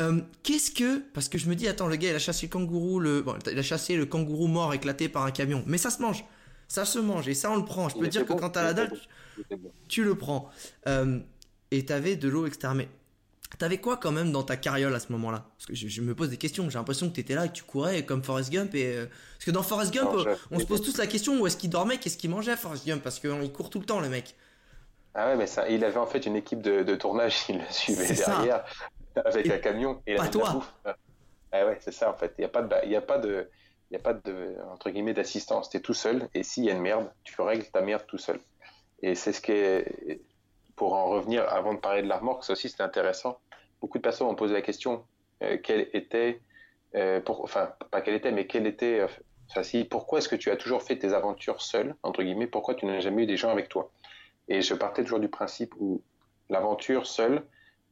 [0.00, 0.98] Euh, qu'est-ce que.
[1.14, 3.22] Parce que je me dis, attends, le gars, il a chassé le kangourou, le...
[3.22, 5.62] Bon, il a chassé le kangourou mort éclaté par un camion.
[5.68, 6.24] Mais ça se mange.
[6.66, 7.28] Ça se mange.
[7.28, 7.88] Et ça, on le prend.
[7.88, 8.92] Je peux dire que quand t'as la dalle,
[9.86, 10.02] tu...
[10.02, 10.50] le prends.
[10.88, 11.20] Euh,
[11.70, 12.86] et t'avais de l'eau externe.
[13.58, 15.44] T'avais quoi quand même dans ta carriole à ce moment-là?
[15.58, 16.70] Parce que je, me pose des questions.
[16.70, 18.74] J'ai l'impression que t'étais là et que tu courais comme Forrest Gump.
[18.74, 20.10] Et, euh, Parce que dans Forrest Gump,
[20.50, 23.02] on se pose tous la question où est-ce qu'il dormait, qu'est-ce qu'il mangeait Forrest Gump?
[23.02, 24.34] Parce qu'il court tout le temps, le mec.
[25.14, 28.14] Ah ouais, mais ça, il avait en fait une équipe de, tournage qui le suivait
[28.14, 28.64] derrière
[29.16, 30.00] avec un camion.
[30.06, 30.62] Et pas toi.
[31.52, 32.32] Ah ouais, c'est ça en fait.
[32.38, 33.48] Il n'y a pas de, il y a pas de,
[33.90, 35.68] il y a pas de entre guillemets d'assistance.
[35.68, 38.38] T'es tout seul et s'il y a une merde, tu règles ta merde tout seul.
[39.02, 40.20] Et c'est ce qui est,
[40.80, 43.38] pour en revenir avant de parler de la remorque, ça aussi c'est intéressant
[43.82, 45.04] beaucoup de personnes ont posé la question
[45.42, 46.40] euh, quelle était,
[46.94, 49.08] euh, pour, enfin pas quelle était, mais quelle était, euh,
[49.50, 52.74] enfin si, pourquoi est-ce que tu as toujours fait tes aventures seul entre guillemets, pourquoi
[52.74, 53.90] tu n'as jamais eu des gens avec toi?
[54.48, 56.02] Et je partais toujours du principe où
[56.48, 57.44] l'aventure seule,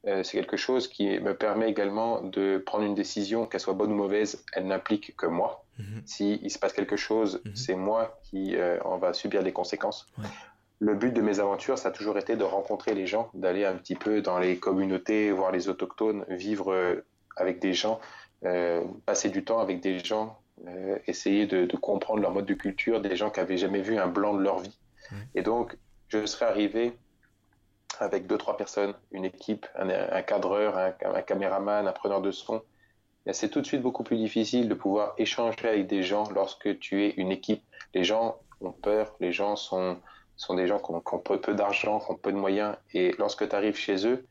[0.03, 3.95] c'est quelque chose qui me permet également de prendre une décision, qu'elle soit bonne ou
[3.95, 5.65] mauvaise, elle n'implique que moi.
[5.77, 6.01] Mhm.
[6.05, 7.55] S'il se passe quelque chose, mhm.
[7.55, 10.07] c'est moi qui en va subir les conséquences
[10.79, 13.75] le but de mes aventures, ça a toujours été de rencontrer les gens, d'aller un
[13.75, 17.05] petit peu dans les communautés, voir les autochtones, vivre euh,
[17.35, 17.99] avec des gens,
[18.45, 23.01] euh, passer du temps avec des gens, euh, essayer de, comprendre leur mode de culture,
[23.01, 24.77] des gens qui avaient jamais vu un blanc de leur vie.
[25.35, 25.77] Et donc,
[26.07, 26.93] je serais arrivé
[27.99, 32.61] avec deux, trois personnes, une équipe, un, cadreur, un, un, caméraman, un preneur de son.
[33.31, 37.03] C'est tout de suite beaucoup plus difficile de pouvoir échanger avec des gens lorsque tu
[37.03, 37.63] es une équipe.
[37.93, 39.97] Les gens ont peur, les gens sont
[40.39, 43.55] sont des gens qui ont, peu, d'argent, qui ont peu de moyens, et lorsque tu
[43.55, 44.25] arrives chez eux,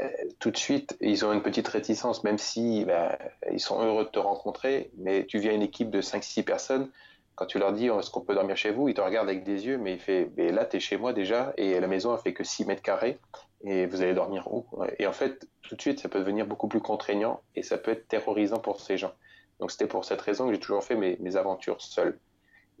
[0.00, 3.18] euh, tout de suite, ils ont une petite réticence, même si bah,
[3.52, 6.90] ils sont heureux de te rencontrer, mais tu viens une équipe de 5-6 personnes,
[7.34, 9.66] quand tu leur dis est-ce qu'on peut dormir chez vous, ils te regardent avec des
[9.66, 12.22] yeux, mais il fait mais là, tu es chez moi déjà, et la maison, elle
[12.22, 13.18] fait que 6 mètres carrés,
[13.64, 14.66] et vous allez dormir où?
[14.98, 17.90] Et en fait, tout de suite, ça peut devenir beaucoup plus contraignant, et ça peut
[17.90, 19.12] être terrorisant pour ces gens.
[19.60, 22.18] Donc c'était pour cette raison que j'ai toujours fait mes, mes aventures seul.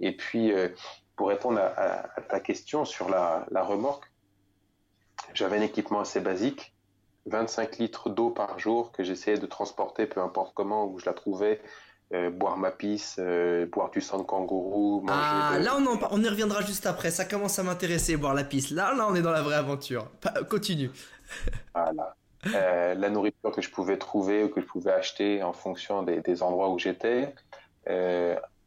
[0.00, 0.68] Et puis, euh,
[1.16, 4.10] pour répondre à, ta question sur la, remorque,
[5.34, 6.74] j'avais un équipement assez basique.
[7.26, 11.12] 25 litres d'eau par jour que j'essayais de transporter, peu importe comment, où je la
[11.12, 11.60] trouvais.
[12.12, 15.18] Euh, boire ma pisse, euh, boire du sang de kangourou, manger.
[15.22, 18.18] Ah, de- là on, en par- on y reviendra juste après, ça commence à m'intéresser,
[18.18, 18.70] boire la piste.
[18.70, 20.08] Là, là on est dans la vraie aventure.
[20.20, 20.90] Pa- continue.
[21.74, 22.16] Voilà.
[22.54, 26.20] Euh, la nourriture que je pouvais trouver ou que je pouvais acheter en fonction des,
[26.20, 27.32] des endroits où j'étais.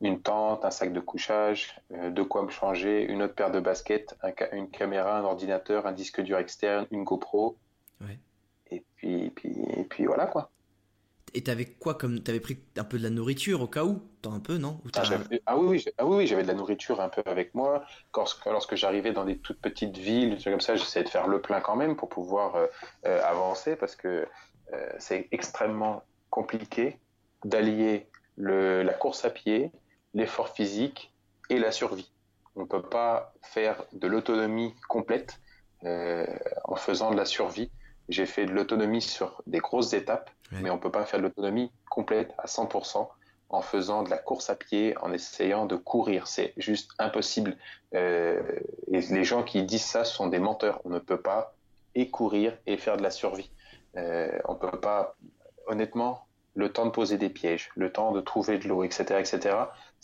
[0.01, 3.59] Une tente, un sac de couchage, euh, de quoi me changer, une autre paire de
[3.59, 7.57] baskets, un ca- une caméra, un ordinateur, un disque dur externe, une GoPro.
[8.01, 8.19] Ouais.
[8.71, 10.51] Et puis, puis, et puis voilà quoi.
[11.33, 12.21] Et t'avais quoi comme.
[12.21, 14.01] T'avais pris un peu de la nourriture au cas où?
[14.21, 14.79] T'as un peu, non?
[14.85, 15.03] Ou Ah,
[15.45, 17.83] ah oui, oui, ah oui, oui, j'avais de la nourriture un peu avec moi.
[18.15, 21.59] Lorsque, lorsque j'arrivais dans des toutes petites villes, comme ça, j'essayais de faire le plein
[21.61, 22.67] quand même pour pouvoir euh,
[23.05, 24.27] euh, avancer parce que
[24.97, 26.99] c'est extrêmement compliqué
[27.43, 29.71] d'allier le- la course à pied,
[30.15, 31.13] l'effort physique
[31.49, 32.09] et la survie.
[32.55, 35.39] On ne peut pas faire de l'autonomie complète
[35.83, 36.25] euh,
[36.63, 37.69] en faisant de la survie.
[38.09, 41.25] J'ai fait de l'autonomie sur des grosses étapes, mais on ne peut pas faire de
[41.25, 43.07] l'autonomie complète à 100%
[43.49, 46.27] en faisant de la course à pied, en essayant de courir.
[46.27, 47.57] C'est juste impossible.
[47.93, 48.41] Euh,
[48.91, 50.81] et les gens qui disent ça sont des menteurs.
[50.85, 51.53] On ne peut pas
[51.93, 53.51] et courir et faire de la survie.
[53.97, 55.15] Euh, on peut pas,
[55.67, 59.55] honnêtement, le temps de poser des pièges, le temps de trouver de l'eau, etc., etc.,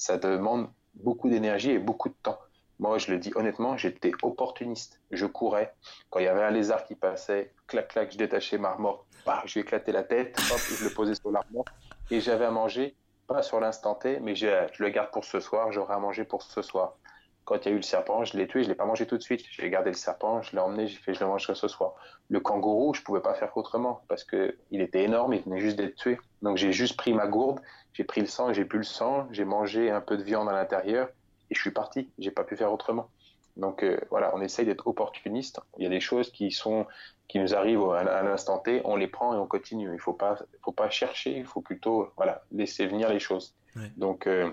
[0.01, 2.39] ça demande beaucoup d'énergie et beaucoup de temps.
[2.79, 4.99] Moi, je le dis honnêtement, j'étais opportuniste.
[5.11, 5.75] Je courais.
[6.09, 9.43] Quand il y avait un lézard qui passait, clac, clac, je détachais ma remorque, bah,
[9.45, 11.69] je lui éclatais la tête, hop, je le posais sur la remorque
[12.09, 12.95] et j'avais à manger,
[13.27, 14.47] pas sur l'instant T, mais je
[14.79, 16.97] le garde pour ce soir, j'aurai à manger pour ce soir.
[17.45, 19.17] Quand il y a eu le serpent, je l'ai tué, je l'ai pas mangé tout
[19.17, 19.41] de suite.
[19.51, 21.93] J'ai gardé le serpent, je l'ai emmené, j'ai fait, je le mangerai ce soir.
[22.29, 25.77] Le kangourou, je pouvais pas faire autrement parce que il était énorme, il venait juste
[25.77, 26.19] d'être tué.
[26.41, 27.59] Donc j'ai juste pris ma gourde,
[27.93, 30.53] j'ai pris le sang, j'ai bu le sang, j'ai mangé un peu de viande à
[30.53, 31.09] l'intérieur
[31.49, 32.09] et je suis parti.
[32.19, 33.09] J'ai pas pu faire autrement.
[33.57, 35.59] Donc euh, voilà, on essaye d'être opportuniste.
[35.77, 36.85] Il y a des choses qui sont
[37.27, 39.89] qui nous arrivent à, à l'instant T, on les prend et on continue.
[39.93, 43.53] Il faut pas faut pas chercher, il faut plutôt voilà laisser venir les choses.
[43.97, 44.49] Donc euh,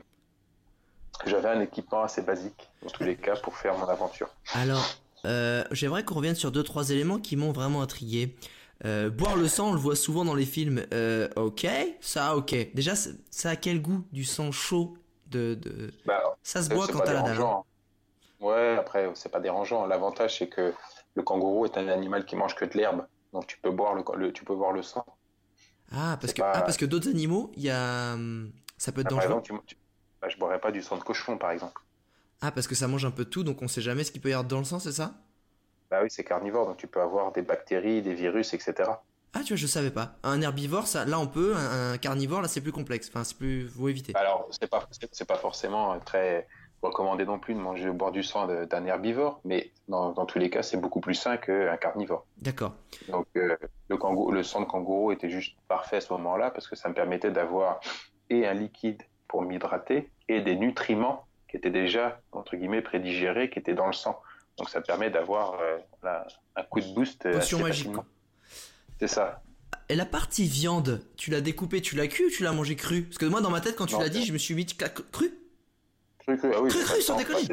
[1.27, 4.29] j'avais un équipement assez basique dans tous les cas pour faire mon aventure.
[4.55, 4.85] Alors,
[5.25, 8.35] euh, j'aimerais qu'on revienne sur deux trois éléments qui m'ont vraiment intrigué.
[8.85, 10.85] Euh, boire le sang, on le voit souvent dans les films.
[10.93, 11.67] Euh, ok,
[12.01, 12.55] ça, ok.
[12.75, 12.95] Déjà,
[13.31, 15.93] ça a quel goût du sang chaud de, de...
[16.05, 17.35] Bah, Ça se boit quand t'as la dalle.
[17.37, 17.67] dérangeant.
[18.41, 19.87] Ouais, après, c'est pas dérangeant.
[19.87, 20.73] L'avantage, c'est que
[21.15, 23.07] le kangourou est un animal qui mange que de l'herbe.
[23.33, 25.05] Donc, tu peux boire le, le- tu peux boire le sang.
[25.91, 29.01] Ah, parce que, pas- ah, parce que d'autres animaux, il y a, hum, ça peut
[29.01, 29.41] être Ah, par dangereux.
[29.41, 29.83] exemple, tu, tu-
[30.21, 31.83] bah, je boirais pas du sang de cochon, par exemple.
[32.41, 34.21] Ah, parce que ça mange un peu de tout, donc on sait jamais ce qu'il
[34.21, 35.15] peut y avoir dans le sang, c'est ça?
[35.91, 38.91] Bah oui, c'est carnivore, donc tu peux avoir des bactéries, des virus, etc.
[39.35, 40.17] Ah, tu vois, je savais pas.
[40.23, 41.55] Un herbivore, ça, là on peut.
[41.57, 43.09] Un, un carnivore, là c'est plus complexe.
[43.09, 44.15] Enfin, c'est plus, faut éviter.
[44.17, 46.47] Alors, c'est pas, c'est pas forcément euh, très
[46.83, 50.39] recommandé non plus de manger, de boire du sang d'un herbivore, mais dans, dans tous
[50.39, 52.25] les cas, c'est beaucoup plus sain qu'un carnivore.
[52.39, 52.73] D'accord.
[53.09, 53.57] Donc, euh,
[53.89, 56.89] le, kangourou, le sang de kangourou était juste parfait à ce moment-là parce que ça
[56.89, 57.81] me permettait d'avoir
[58.31, 63.59] et un liquide pour m'hydrater et des nutriments qui étaient déjà, entre guillemets, prédigérés, qui
[63.59, 64.21] étaient dans le sang.
[64.59, 65.79] Donc, ça permet d'avoir euh,
[66.57, 67.27] un coup de boost.
[67.27, 67.89] euh, Potion magique.
[69.01, 69.43] C'est ça.
[69.89, 73.05] Et la partie viande, tu l'as découpée, tu l'as cuit ou tu l'as mangée crue?
[73.05, 75.31] Parce que moi, dans ma tête, quand tu l'as dit, je me suis mis cru?
[76.19, 77.49] Cru, cru, ah oui, Cru, sans déconner.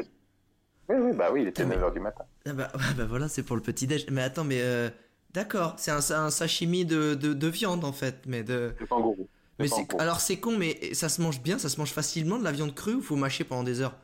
[0.88, 2.24] Oui, oui, bah oui, il était Putain, mais- 9h du matin.
[2.46, 4.06] Ah bah, ah bah voilà, c'est pour le petit déj.
[4.10, 4.88] Mais attends, mais euh,
[5.32, 8.74] d'accord, c'est un, un sashimi de, de, de viande en fait, mais de.
[8.78, 9.28] Le kangourou.
[9.58, 9.66] Mais
[9.98, 12.74] alors c'est con, mais ça se mange bien, ça se mange facilement de la viande
[12.74, 13.96] crue ou faut mâcher pendant des heures?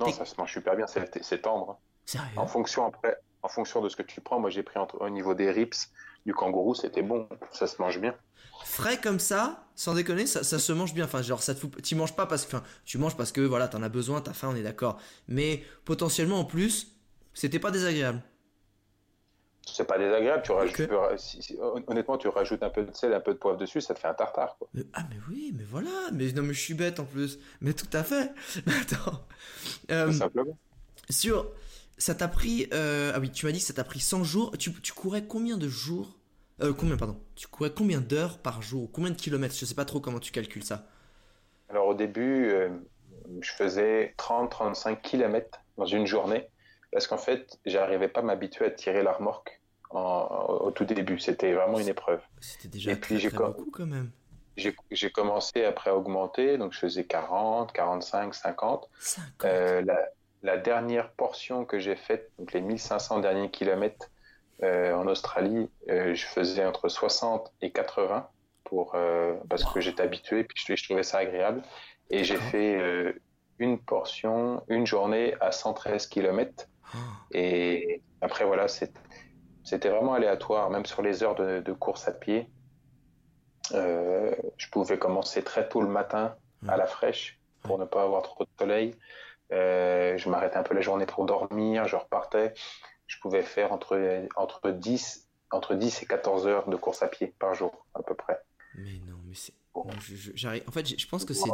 [0.00, 1.78] Non, ça se mange super bien, c'est c'est tendre.
[2.08, 2.38] Sérieux?
[2.38, 5.10] En fonction après, en fonction de ce que tu prends, moi j'ai pris entre, au
[5.10, 5.90] niveau des rips
[6.24, 8.14] du kangourou, c'était bon, ça se mange bien.
[8.64, 11.04] Frais comme ça, sans déconner, ça, ça se mange bien.
[11.04, 11.82] Enfin, genre, ça te fout.
[11.82, 12.56] Tu manges pas parce que.
[12.56, 14.98] Enfin, tu manges parce que voilà, t'en as besoin, t'as faim, on est d'accord.
[15.28, 16.96] Mais potentiellement en plus,
[17.34, 18.22] c'était pas désagréable.
[19.70, 20.88] C'est pas désagréable, tu rajoutes, tu
[21.18, 23.92] si- si- honnêtement, tu rajoutes un peu de sel, un peu de poivre dessus, ça
[23.92, 24.56] te fait un tartare.
[24.58, 24.68] Quoi.
[24.72, 25.90] Mais- ah, mais oui, mais voilà.
[26.14, 27.38] Mais non, mais je suis bête en plus.
[27.60, 28.32] Mais tout à fait.
[28.66, 29.26] Mais attends.
[29.90, 30.56] Euh, simplement.
[31.10, 31.46] sur.
[31.98, 32.68] Ça t'a pris.
[32.72, 34.56] euh, ah oui, tu m'as dit que ça t'a pris 100 jours.
[34.58, 36.16] Tu, tu courais combien de jours
[36.62, 39.54] euh, Combien, pardon Tu courais combien d'heures par jour Combien de kilomètres?
[39.58, 40.86] Je sais pas trop comment tu calcules ça.
[41.68, 42.70] Alors au début, euh,
[43.40, 46.48] je faisais 30-35 km dans une journée,
[46.92, 51.18] parce qu'en fait, j'arrivais pas à m'habituer à tirer la remorque en- au tout début.
[51.18, 52.20] C'était vraiment une épreuve.
[52.40, 54.10] C'était déjà Et puis, j'ai beaucoup quand même.
[54.56, 58.88] J'ai j'ai commencé après à augmenter, donc je faisais 40, 45, 50.
[58.98, 59.30] 50.
[59.44, 59.96] Euh, la,
[60.42, 64.10] la dernière portion que j'ai faite, donc les 1500 derniers kilomètres
[64.62, 68.28] euh, en Australie, euh, je faisais entre 60 et 80
[68.64, 71.62] pour, euh, parce que j'étais habitué et puis je, je trouvais ça agréable.
[72.10, 73.14] Et j'ai fait
[73.58, 76.66] une portion, une journée à 113 kilomètres.
[76.94, 76.98] Oh.
[77.32, 82.48] Et après, voilà, C'était vraiment aléatoire, même sur les heures de, de course à pied.
[83.72, 86.34] Je pouvais commencer très tôt le matin
[86.66, 88.94] à la fraîche pour ne pas avoir trop de soleil.
[89.52, 92.54] Euh, je m'arrêtais un peu la journée pour dormir, je repartais.
[93.06, 97.34] Je pouvais faire entre, entre, 10, entre 10 et 14 heures de course à pied
[97.38, 98.38] par jour, à peu près.
[98.74, 99.54] Mais non, mais c'est.
[100.34, 100.62] j'arrive.
[100.68, 101.50] En fait, je pense que c'est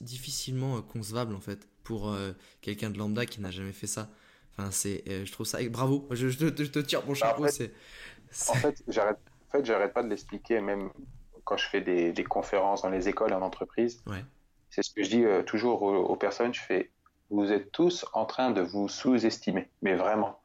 [0.00, 4.10] difficilement euh, concevable en fait pour euh, quelqu'un de lambda qui n'a jamais fait ça.
[4.52, 5.04] Enfin, c'est.
[5.06, 5.58] je trouve ça.
[5.68, 6.08] Bravo.
[6.10, 7.44] Je, je, te, je te, tire mon bah, chapeau.
[7.44, 9.18] En fait, j'arrête.
[9.48, 10.90] En fait, j'arrête pas de l'expliquer, même
[11.44, 14.02] quand je fais des, des, conférences dans les écoles et en entreprise.
[14.06, 14.24] Ouais.
[14.70, 16.52] C'est ce que je dis toujours aux, aux, personnes.
[16.52, 16.90] Je fais,
[17.30, 20.40] vous êtes tous en train de vous sous-estimer, mais vraiment.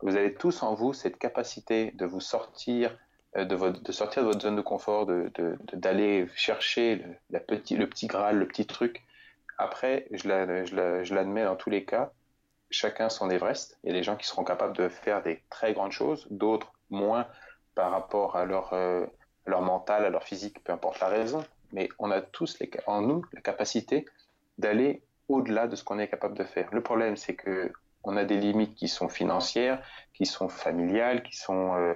[0.00, 2.96] Vous avez tous en vous cette capacité de vous sortir
[3.36, 7.76] euh, de, votre, de sortir de votre zone de confort, d'aller de, chercher le, petit,
[7.76, 9.04] le petit graal, le petit truc.
[9.58, 12.12] Après, je l'admets dans tous les cas,
[12.70, 13.78] chacun son Everest.
[13.84, 16.72] Il y a des gens qui seront capables de faire des très grandes choses, d'autres
[16.90, 17.26] moins
[17.74, 19.06] par rapport à leur, euh,
[19.44, 21.44] leur mental, à leur physique, peu importe la raison.
[21.72, 24.06] Mais on a tous les, en nous la capacité
[24.58, 26.68] d'aller au-delà de ce qu'on est capable de faire.
[26.72, 27.72] Le problème, c'est que
[28.04, 29.82] on a des limites qui sont financières,
[30.14, 31.94] qui sont familiales, qui sont euh,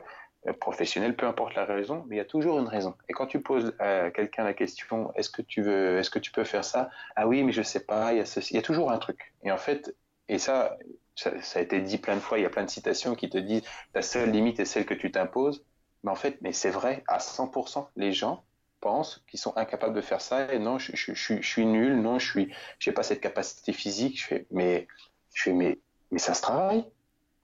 [0.58, 2.96] professionnelles, peu importe la raison, mais il y a toujours une raison.
[3.08, 6.32] Et quand tu poses à quelqu'un la question, est-ce que tu veux, est-ce que tu
[6.32, 6.90] peux faire ça?
[7.14, 8.12] Ah oui, mais je sais pas.
[8.12, 9.34] Il y a toujours un truc.
[9.44, 9.94] Et en fait,
[10.28, 10.78] et ça,
[11.14, 12.38] ça, a été dit plein de fois.
[12.38, 13.62] Il y a plein de citations qui te disent
[13.94, 15.64] la seule limite est celle que tu t'imposes.
[16.02, 17.88] Mais en fait, mais c'est vrai à 100%.
[17.96, 18.44] Les gens
[18.80, 22.00] pensent qu'ils sont incapables de faire ça et non, je, je, je, je suis nul,
[22.00, 24.20] non, je suis, j'ai pas cette capacité physique.
[24.20, 24.86] Je fais, mais,
[25.34, 25.78] je fais, mais
[26.10, 26.84] mais ça se travaille.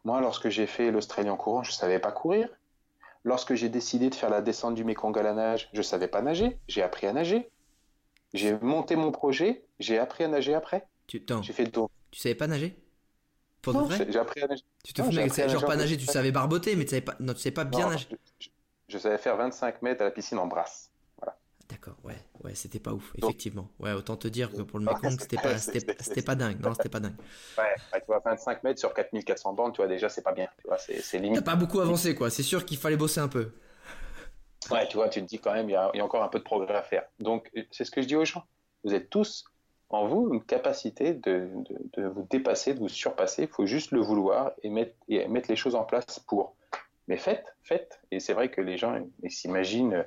[0.05, 2.49] Moi, lorsque j'ai fait l'Australien courant, je savais pas courir.
[3.24, 6.22] Lorsque j'ai décidé de faire la descente du Mekong à la nage, je savais pas
[6.22, 6.59] nager.
[6.68, 7.51] J'ai appris à nager.
[8.34, 10.87] J'ai monté mon projet, j'ai appris à nager après.
[11.07, 11.91] Tu j'ai fait le tour.
[12.11, 12.76] Tu savais pas nager?
[13.62, 14.62] Pour non, j'ai appris à nager.
[14.84, 17.41] Tu te fous genre pas nager, tu savais barboter, mais tu savais pas, non, tu
[17.41, 18.07] savais pas bien nager.
[18.39, 18.49] Je,
[18.89, 20.91] je, savais faire 25 mètres à la piscine en brasse.
[21.69, 22.14] D'accord, ouais,
[22.45, 23.69] ouais, c'était pas ouf, effectivement.
[23.81, 26.61] Ouais, autant te dire que pour le Mekong, c'était pas, c'était, pas dingue.
[26.61, 27.17] Non, c'était pas dingue.
[27.59, 30.47] Ouais, tu vois, 25 mètres sur 4400 bandes, tu vois, déjà, c'est pas bien.
[30.61, 31.39] Tu vois, c'est, limite.
[31.45, 32.31] T'as pas beaucoup avancé, quoi.
[32.31, 33.51] C'est sûr qu'il fallait bosser un peu.
[34.71, 36.45] Ouais, tu vois, tu te dis quand même, il y, a, encore un peu de
[36.45, 37.05] progrès à faire.
[37.19, 38.45] Donc, c'est ce que je dis aux gens.
[38.85, 39.45] Vous êtes tous
[39.89, 43.43] en vous une capacité de, de, de vous dépasser, de vous surpasser.
[43.43, 46.55] Il faut juste le vouloir et mettre, et mettre les choses en place pour.
[47.09, 48.01] Mais faites, faites.
[48.12, 50.05] Et c'est vrai que les gens ils s'imaginent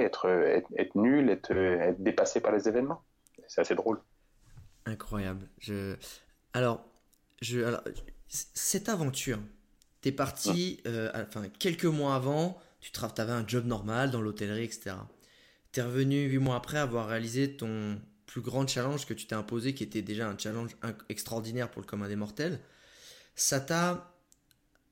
[0.00, 0.28] être,
[0.76, 3.02] être, nul, être, être, dépassé par les événements.
[3.48, 4.00] C'est assez drôle.
[4.86, 5.48] Incroyable.
[5.58, 5.96] Je...
[6.54, 6.84] Alors,
[7.40, 7.60] je...
[7.60, 7.82] Alors,
[8.28, 9.38] cette aventure,
[10.00, 14.96] t'es parti, euh, enfin, quelques mois avant, tu avais un job normal dans l'hôtellerie, etc.
[15.70, 19.74] T'es revenu huit mois après avoir réalisé ton plus grand challenge que tu t'es imposé,
[19.74, 20.76] qui était déjà un challenge
[21.08, 22.60] extraordinaire pour le commun des mortels.
[23.34, 24.12] Ça t'a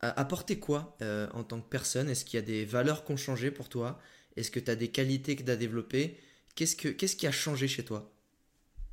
[0.00, 2.08] apporté quoi euh, en tant que personne?
[2.08, 3.98] Est-ce qu'il y a des valeurs qui ont changé pour toi?
[4.36, 6.18] Est-ce que tu as des qualités que tu as développées?
[6.54, 8.10] Qu'est-ce, que, qu'est-ce qui a changé chez toi?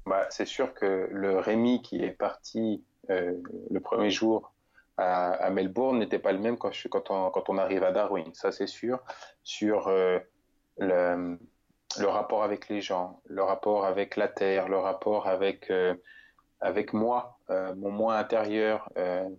[0.06, 3.34] Bah, C'est sûr que le Rémi qui est parti euh,
[3.70, 4.54] le premier jour
[4.98, 9.00] à, Melbourne n'était pas le même quand, quand, on, arrive à Darwin, ça c'est sûr.
[9.44, 10.18] Sur euh,
[10.80, 11.38] le,
[12.00, 15.94] le, rapport avec les gens, le rapport avec la terre, le rapport avec, euh,
[16.60, 18.92] avec moi, mon moi intérieur,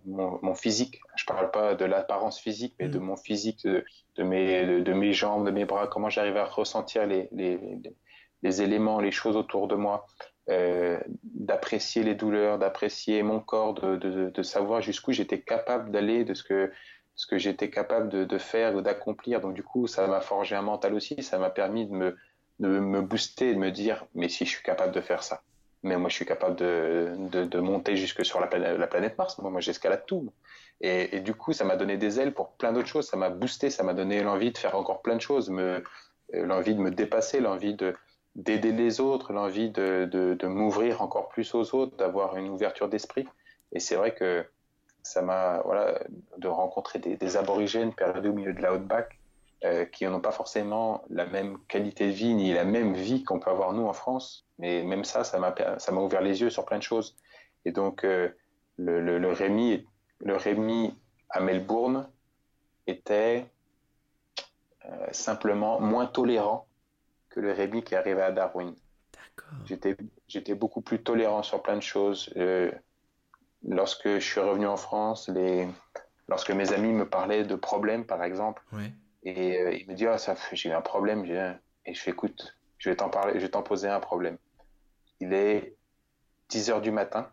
[0.05, 0.99] mon, physique.
[1.15, 3.03] Je parle pas de l'apparence physique, mais de mm.
[3.03, 3.83] mon physique, de,
[4.15, 7.59] de mes, de, mes jambes, de mes bras, comment j'arrive à ressentir les, les,
[8.43, 10.05] les, éléments, les choses autour de moi,
[10.49, 16.43] euh, d'apprécier les douleurs, d'apprécier mon corps, de, savoir jusqu'où j'étais capable d'aller, de ce
[16.43, 16.71] que,
[17.15, 19.41] ce que j'étais capable de, de faire ou d'accomplir.
[19.41, 22.17] Donc du coup, ça m'a forgé un mental aussi, ça m'a permis de me,
[22.59, 25.41] de me booster, de me dire, mais si je suis capable de faire ça.
[25.83, 29.17] Mais moi, je suis capable de, de, de monter jusque sur la planète, la planète
[29.17, 29.37] Mars.
[29.39, 30.29] Moi, moi j'escalade tout.
[30.81, 33.07] Et, du coup, ça m'a donné des ailes pour plein d'autres choses.
[33.07, 35.81] Ça m'a boosté, ça m'a donné l'envie de faire encore plein de choses, euh,
[36.31, 37.95] l'envie de me dépasser, l'envie de
[38.35, 42.87] d'aider les autres, l'envie de, de, de m'ouvrir encore plus aux autres, d'avoir une ouverture
[42.87, 43.27] d'esprit.
[43.73, 44.45] Et c'est vrai que
[45.03, 45.99] ça m'a, voilà,
[46.37, 49.18] de rencontrer des, des, aborigènes perdus au milieu de la Outback,
[49.65, 53.39] euh, qui n'ont pas forcément la même qualité de vie ni la même vie qu'on
[53.39, 54.47] peut avoir nous en France.
[54.57, 57.15] Mais même ça, ça m'a, ça m'a ouvert les yeux sur plein de choses.
[57.65, 58.29] Et donc, euh,
[58.77, 59.85] le, le, le Rémi
[60.21, 60.93] le Rémi
[61.29, 62.09] à Melbourne
[62.87, 63.45] était
[64.85, 66.67] euh, simplement moins tolérant
[67.29, 68.75] que le Rémi qui arrivait à Darwin.
[69.65, 69.95] J'étais,
[70.27, 72.33] j'étais beaucoup plus tolérant sur plein de choses.
[73.63, 75.67] Lorsque je suis revenu en France, les,
[76.27, 78.61] lorsque mes amis me parlaient de problèmes, par exemple,
[79.23, 81.25] et euh, ils me disent ah, j'ai un problème,
[81.85, 84.37] et je fais écoute, je vais t'en parler, je t'en poser un problème.
[85.19, 85.75] Il est
[86.49, 87.29] 10 heures du matin,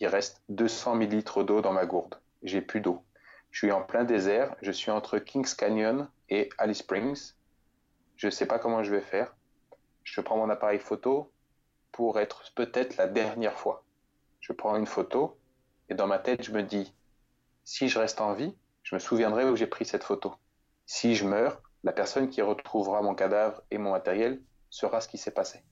[0.00, 2.20] il reste 200 millilitres d'eau dans ma gourde.
[2.42, 3.02] J'ai plus d'eau.
[3.50, 4.54] Je suis en plein désert.
[4.60, 7.32] Je suis entre Kings Canyon et Alice Springs.
[8.16, 9.34] Je ne sais pas comment je vais faire.
[10.04, 11.32] Je prends mon appareil photo
[11.92, 13.84] pour être peut-être la dernière fois.
[14.40, 15.38] Je prends une photo
[15.88, 16.92] et dans ma tête, je me dis,
[17.64, 20.34] si je reste en vie, je me souviendrai où j'ai pris cette photo.
[20.86, 25.18] Si je meurs, la personne qui retrouvera mon cadavre et mon matériel sera ce qui
[25.18, 25.62] s'est passé.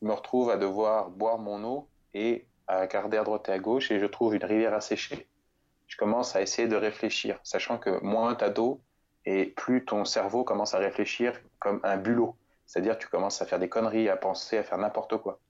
[0.00, 3.58] Je me retrouve à devoir boire mon eau et à regarder à droite et à
[3.58, 5.28] gauche et je trouve une rivière asséchée.
[5.86, 8.80] Je commence à essayer de réfléchir, sachant que moins t'as d'eau
[9.26, 12.36] et plus ton cerveau commence à réfléchir comme un bulot.
[12.64, 15.40] C'est-à-dire tu commences à faire des conneries, à penser, à faire n'importe quoi.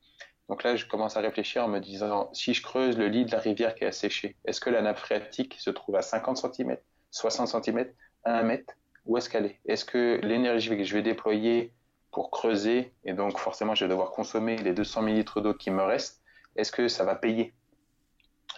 [0.48, 3.30] Donc là, je commence à réfléchir en me disant, si je creuse le lit de
[3.30, 6.76] la rivière qui est asséchée, est-ce que la nappe phréatique se trouve à 50 cm,
[7.12, 7.86] 60 cm,
[8.24, 8.74] à 1 mètre
[9.06, 9.58] Où est-ce qu'elle est?
[9.66, 11.72] Est-ce que l'énergie que je vais déployer
[12.10, 15.82] pour creuser, et donc forcément je vais devoir consommer les 200 ml d'eau qui me
[15.82, 16.20] restent,
[16.56, 17.52] est-ce que ça va payer?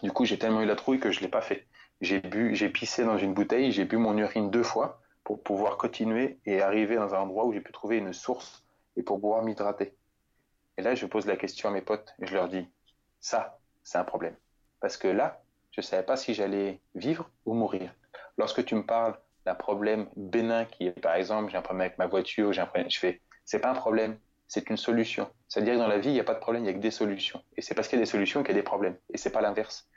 [0.03, 1.67] Du coup, j'ai tellement eu la trouille que je l'ai pas fait.
[2.01, 5.77] J'ai bu, j'ai pissé dans une bouteille, j'ai bu mon urine deux fois pour pouvoir
[5.77, 8.65] continuer et arriver dans un endroit où j'ai pu trouver une source
[8.97, 9.95] et pour pouvoir m'hydrater.
[10.79, 12.67] Et là, je pose la question à mes potes et je leur dis,
[13.21, 14.35] ça, c'est un problème.
[14.81, 17.95] Parce que là, je ne savais pas si j'allais vivre ou mourir.
[18.37, 21.99] Lorsque tu me parles d'un problème bénin qui est, par exemple, j'ai un problème avec
[21.99, 24.19] ma voiture, j'ai un problème, je fais, c'est pas un problème,
[24.49, 25.31] c'est une solution.
[25.49, 26.79] C'est-à-dire que dans la vie, il n'y a pas de problème, il n'y a que
[26.79, 27.43] des solutions.
[27.57, 28.97] Et c'est parce qu'il y a des solutions qu'il y a des problèmes.
[29.13, 29.89] Et c'est pas l'inverse.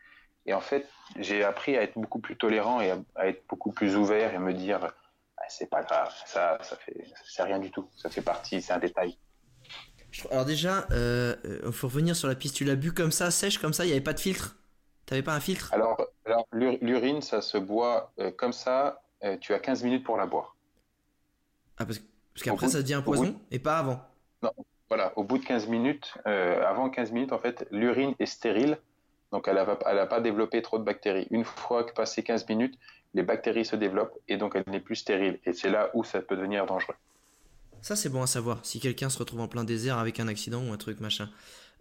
[0.45, 0.87] Et en fait,
[1.17, 4.53] j'ai appris à être beaucoup plus tolérant et à, être beaucoup plus ouvert et me
[4.53, 4.93] dire,
[5.37, 7.89] ah, c'est pas grave, ça, ça fait, c'est rien du tout.
[7.97, 9.17] Ça fait partie, c'est un détail.
[10.31, 12.55] Alors déjà, il euh, euh, faut revenir sur la piste.
[12.55, 14.55] Tu l'as bu comme ça, sèche comme ça, il n'y avait pas de filtre?
[15.05, 15.73] T'avais pas un filtre?
[15.73, 15.97] Alors,
[16.53, 19.01] l'urine, ça se boit euh, comme ça.
[19.41, 20.55] Tu as 15 minutes pour la boire.
[21.77, 21.99] Ah, parce,
[22.41, 24.01] qu'après, ça devient un poison et pas avant
[24.43, 24.51] Non,
[24.89, 25.13] voilà.
[25.17, 28.77] Au bout de 15 minutes, avant 15 minutes, en fait, l'urine est stérile.
[29.31, 31.27] Donc, elle n'a pas développé trop de bactéries.
[31.31, 32.77] Une fois que passé 15 minutes,
[33.15, 35.39] les bactéries se développent et donc elle n'est plus stérile.
[35.45, 36.95] Et c'est là où ça peut devenir dangereux.
[37.81, 38.59] Ça, c'est bon à savoir.
[38.63, 41.29] Si quelqu'un se retrouve en plein désert avec un accident ou un truc machin.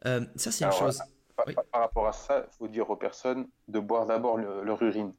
[0.07, 1.03] Euh, ça, c'est une chose.
[1.37, 5.13] Par, rapport à ça, il faut dire aux personnes de boire d'abord leur urine.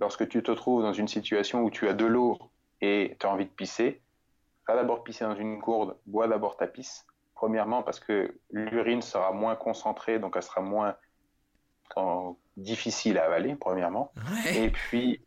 [0.00, 2.38] Lorsque tu te trouves dans une situation où tu as de l'eau
[2.80, 4.00] et tu as envie de pisser,
[4.66, 7.06] va d'abord pisser dans une gourde, bois d'abord ta pisse.
[7.34, 10.96] Premièrement, parce que l'urine sera moins concentrée, donc elle sera moins
[12.56, 14.12] difficile à avaler, premièrement.
[14.54, 15.22] Et puis,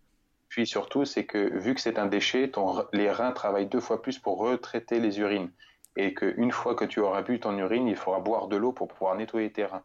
[0.48, 4.02] puis surtout, c'est que vu que c'est un déchet, ton, les reins travaillent deux fois
[4.02, 5.52] plus pour retraiter les urines.
[5.96, 8.88] Et qu'une fois que tu auras bu ton urine, il faudra boire de l'eau pour
[8.88, 9.84] pouvoir nettoyer tes reins.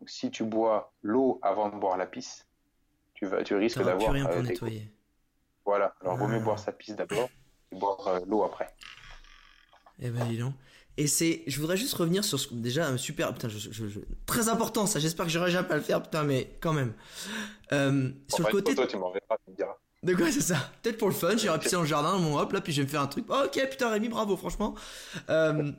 [0.00, 2.47] Donc si tu bois l'eau avant de boire la pisse,
[3.18, 4.12] tu, vas, tu risques d'avoir...
[4.12, 4.88] rien pour euh, nettoyer.
[5.64, 6.44] Voilà, alors vaut mieux ah.
[6.44, 7.28] boire sa pisse d'abord
[7.72, 8.68] et boire euh, l'eau après.
[10.00, 10.54] Eh ben dis donc.
[10.96, 14.86] Et c'est, je voudrais juste revenir sur ce déjà un super, putain, je, très important
[14.86, 14.98] ça.
[14.98, 16.92] J'espère que j'aurai jamais à le faire, putain, mais quand même.
[17.72, 18.74] Euh, sur le côté.
[18.74, 19.76] Toi, tu m'en tu me diras.
[20.02, 20.56] De quoi c'est ça?
[20.82, 22.86] Peut-être pour le fun, j'irai pisser dans le jardin, mon hop, là, puis je vais
[22.86, 23.26] me faire un truc.
[23.28, 24.74] Oh, ok, putain, Rémi, bravo, franchement.
[25.28, 25.72] Euh,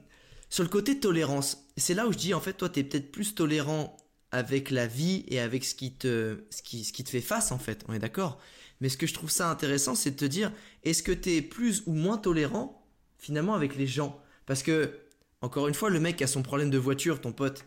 [0.49, 3.33] sur le côté tolérance, c'est là où je dis, en fait, toi, t'es peut-être plus
[3.35, 3.97] tolérant
[4.32, 7.51] avec la vie et avec ce qui te, ce qui, ce qui te fait face,
[7.51, 7.84] en fait.
[7.88, 8.39] On est d'accord?
[8.82, 10.51] Mais ce que je trouve ça intéressant, c'est de te dire,
[10.84, 14.21] est-ce que t'es plus ou moins tolérant, finalement, avec les gens?
[14.45, 14.99] Parce que,
[15.41, 17.65] encore une fois, le mec a son problème de voiture, ton pote,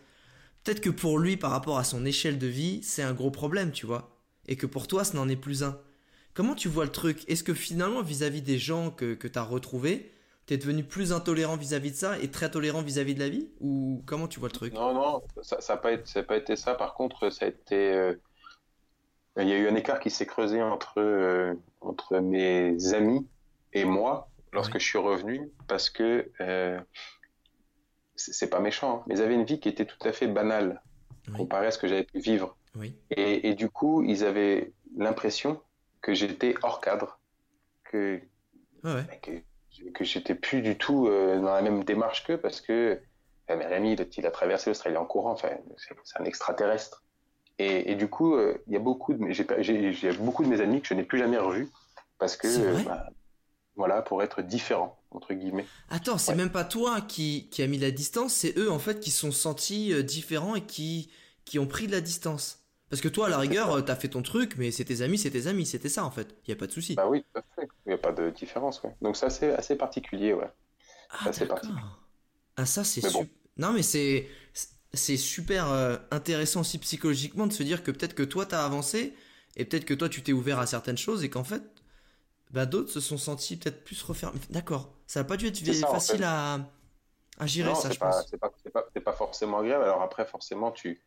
[0.63, 3.71] peut-être que pour lui, par rapport à son échelle de vie, c'est un gros problème,
[3.71, 4.19] tu vois.
[4.47, 5.79] Et que pour toi, ce n'en est plus un.
[6.33, 7.23] Comment tu vois le truc?
[7.27, 10.11] Est-ce que finalement, vis-à-vis des gens que, que tu as retrouvés,
[10.45, 13.49] tu es devenu plus intolérant vis-à-vis de ça et très tolérant vis-à-vis de la vie
[13.61, 14.73] Ou comment tu vois le truc?
[14.73, 16.75] Non, non, ça n'a pas, été, pas été ça.
[16.75, 17.93] Par contre, ça a été.
[17.93, 18.13] Euh,
[19.37, 23.25] il y a eu un écart qui s'est creusé entre, euh, entre mes amis
[23.71, 26.29] et moi lorsque je suis revenu parce que.
[26.41, 26.79] Euh,
[28.15, 30.81] c'est pas méchant, hein, mais ils avaient une vie qui était tout à fait banale
[31.35, 32.55] comparée à ce que j'avais pu vivre.
[32.75, 32.95] Oui.
[33.11, 35.61] Et, et, du coup, ils avaient l'impression
[36.01, 37.19] que j'étais hors cadre,
[37.83, 38.21] que,
[38.83, 39.41] que,
[40.01, 42.99] j'étais plus du tout euh, dans la même démarche qu'eux parce que
[43.49, 47.03] mais Rémi, il a traversé l'Australie en courant, enfin, c'est un extraterrestre.
[47.59, 50.87] Et, du coup, euh, il y a beaucoup de, j'ai beaucoup de mes amis que
[50.87, 51.69] je n'ai plus jamais revus
[52.17, 53.07] parce que, bah,
[53.75, 55.65] voilà, pour être différent entre guillemets.
[55.89, 58.99] Attends, c'est même pas toi qui, qui a mis la distance, c'est eux en fait
[58.99, 61.11] qui sont sentis euh, différents et qui,
[61.45, 62.62] qui ont pris de la distance.
[62.93, 65.17] Parce que toi, à la rigueur, euh, t'as fait ton truc, mais c'est tes amis,
[65.17, 66.35] c'est tes amis, c'était ça en fait.
[66.45, 66.93] Il y a pas de souci.
[66.93, 67.67] Bah oui, tout à fait.
[67.87, 68.95] Il n'y a pas de différence, ouais.
[69.01, 70.47] Donc ça, c'est assez particulier, ouais.
[71.09, 71.73] Ah, particulier.
[72.55, 73.25] Ah, ça, c'est super.
[73.57, 74.27] Non, mais c'est
[74.93, 79.15] c'est super euh, intéressant aussi psychologiquement de se dire que peut-être que toi, t'as avancé
[79.55, 81.63] et peut-être que toi, tu t'es ouvert à certaines choses et qu'en fait,
[82.51, 84.39] bah, d'autres se sont sentis peut-être plus refermés.
[84.51, 84.93] D'accord.
[85.07, 86.59] Ça n'a pas dû être facile à,
[87.39, 88.27] à gérer, ça, je pense.
[88.29, 89.83] C'est pas, pas, pas forcément agréable.
[89.83, 91.01] Alors après, forcément, tu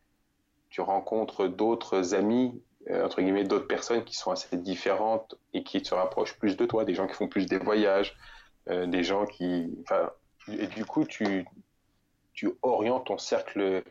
[0.76, 5.82] tu rencontres d'autres amis euh, entre guillemets, d'autres personnes qui sont assez différentes et qui
[5.82, 8.14] se rapprochent plus de toi, des gens qui font plus des voyages,
[8.68, 10.10] euh, des gens qui, enfin,
[10.52, 11.46] et du coup, tu,
[12.34, 13.82] tu orientes ton cercle,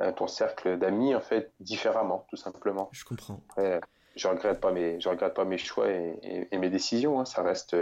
[0.00, 2.88] euh, ton cercle d'amis en fait différemment, tout simplement.
[2.92, 3.40] Je comprends.
[3.50, 3.80] Après,
[4.16, 7.20] je regrette pas mes, je regrette pas mes choix et, et- et mes décisions.
[7.20, 7.76] hein, ça reste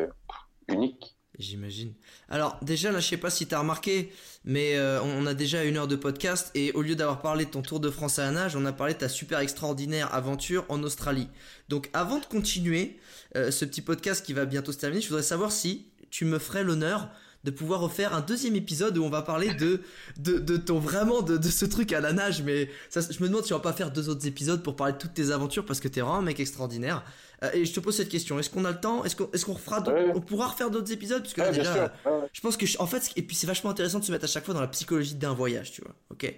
[0.66, 1.16] unique.
[1.40, 1.94] J'imagine.
[2.28, 4.12] Alors déjà là, je sais pas si t'as remarqué,
[4.44, 7.50] mais euh, on a déjà une heure de podcast et au lieu d'avoir parlé de
[7.50, 10.66] ton Tour de France à la nage, on a parlé de ta super extraordinaire aventure
[10.68, 11.28] en Australie.
[11.70, 12.98] Donc avant de continuer
[13.36, 16.38] euh, ce petit podcast qui va bientôt se terminer, je voudrais savoir si tu me
[16.38, 17.08] ferais l'honneur
[17.44, 19.80] de pouvoir refaire un deuxième épisode où on va parler de
[20.18, 22.42] de, de ton vraiment de, de ce truc à la nage.
[22.42, 24.92] Mais ça, je me demande si on va pas faire deux autres épisodes pour parler
[24.92, 27.02] de toutes tes aventures parce que t'es vraiment un mec extraordinaire.
[27.42, 29.04] Euh, et je te pose cette question est-ce qu'on a le temps?
[29.04, 30.12] Est-ce qu'on est-ce qu'on refera Ouais.
[30.14, 31.22] On pourra refaire d'autres épisodes?
[31.22, 31.92] Parce que là, Ouais, déjà,
[32.32, 34.28] je pense que je- en fait et puis c'est vachement intéressant de se mettre à
[34.28, 35.94] chaque fois dans la psychologie d'un voyage, tu vois.
[36.10, 36.34] OK.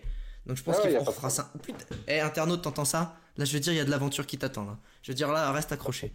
[0.46, 1.53] Donc je pense Ah ouais, de fera ça.
[1.62, 3.16] Putain, eh internaute, t'entends ça?
[3.38, 4.78] Là, je veux dire il y a de l'aventure qui t'attend là.
[5.03, 6.12] Je veux dire là, reste accroché.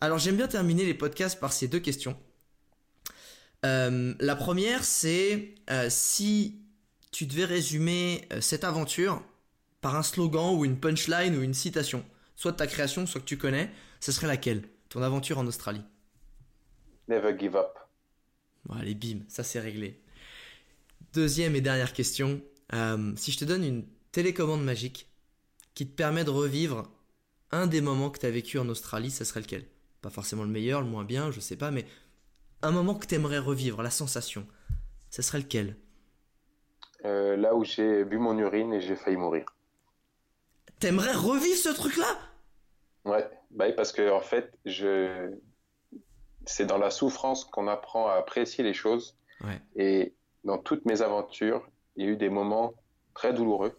[0.00, 2.16] Alors, j'aime bien terminer les podcasts par ces deux questions.
[3.64, 6.60] Euh, la première, c'est euh, si
[7.10, 9.22] tu devais résumer euh, cette aventure
[9.80, 12.04] par un slogan ou une punchline ou une citation,
[12.34, 14.62] soit de ta création, soit que tu connais, ce serait laquelle?
[14.88, 15.82] Ton aventure en Australie.
[17.08, 17.78] Never give up.
[18.64, 20.02] Bon, allez, bim, ça c'est réglé.
[21.12, 22.40] Deuxième et dernière question.
[23.16, 25.08] Si je te donne une télécommande magique
[25.74, 26.90] qui te permet de revivre
[27.52, 29.66] un des moments que tu as vécu en Australie, ça serait lequel?
[30.02, 31.86] Pas forcément le meilleur, le moins bien, je sais pas, mais
[32.62, 34.46] un moment que tu aimerais revivre, la sensation,
[35.10, 35.76] ça serait lequel?
[37.04, 39.46] Euh, là où j'ai bu mon urine et j'ai failli mourir.
[40.80, 42.18] T'aimerais revivre ce truc-là?
[43.04, 45.30] Ouais, bah parce que en fait, je...
[46.44, 49.16] c'est dans la souffrance qu'on apprend à apprécier les choses.
[49.42, 49.60] Ouais.
[49.76, 52.74] Et dans toutes mes aventures, il y a eu des moments
[53.14, 53.78] très douloureux.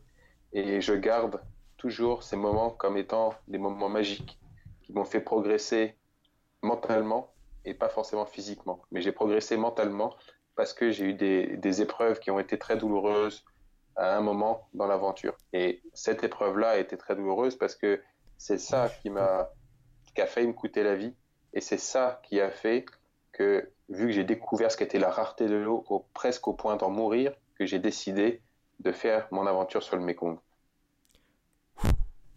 [0.54, 1.42] Et je garde
[1.78, 4.40] toujours ces moments comme étant des moments magiques
[4.82, 5.96] qui m'ont fait progresser
[6.62, 7.34] mentalement
[7.68, 8.82] et pas forcément physiquement.
[8.92, 10.16] Mais j'ai progressé mentalement
[10.56, 13.44] parce que j'ai eu des, des épreuves qui ont été très douloureuses
[13.98, 15.36] à un moment dans l'aventure.
[15.54, 18.02] Et cette épreuve-là a été très douloureuse parce que
[18.38, 19.50] c'est ça qui m'a
[20.16, 21.14] qui a failli me coûter la vie
[21.54, 22.86] et c'est ça qui a fait
[23.34, 26.76] que vu que j'ai découvert ce qu'était la rareté de l'eau au, presque au point
[26.76, 28.42] d'en mourir que j'ai décidé
[28.80, 30.40] de faire mon aventure sur le Mekong.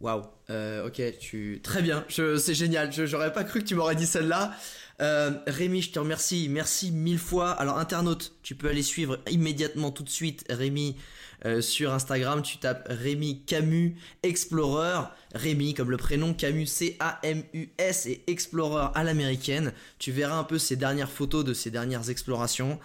[0.00, 2.90] Waouh, euh, ok, tu très bien, c'est génial.
[2.90, 4.54] J'aurais pas cru que tu m'aurais dit celle-là.
[5.02, 7.50] Euh, Rémi, je te remercie, merci mille fois.
[7.50, 10.96] Alors internaute, tu peux aller suivre immédiatement tout de suite Rémi
[11.44, 12.42] euh, sur Instagram.
[12.42, 15.08] Tu tapes Rémi Camus Explorer.
[15.34, 19.72] Rémi comme le prénom Camus C A M U S et Explorer à l'américaine.
[19.98, 22.78] Tu verras un peu ses dernières photos de ses dernières explorations.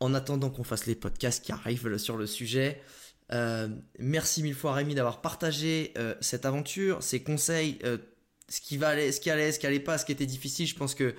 [0.00, 2.82] En attendant qu'on fasse les podcasts qui arrivent sur le sujet.
[3.34, 3.68] Euh,
[3.98, 7.98] merci mille fois Rémi d'avoir partagé euh, cette aventure, ces conseils, euh,
[8.48, 10.66] ce qui ce qui allait, ce qui allait pas, ce qui était difficile.
[10.66, 11.14] Je pense que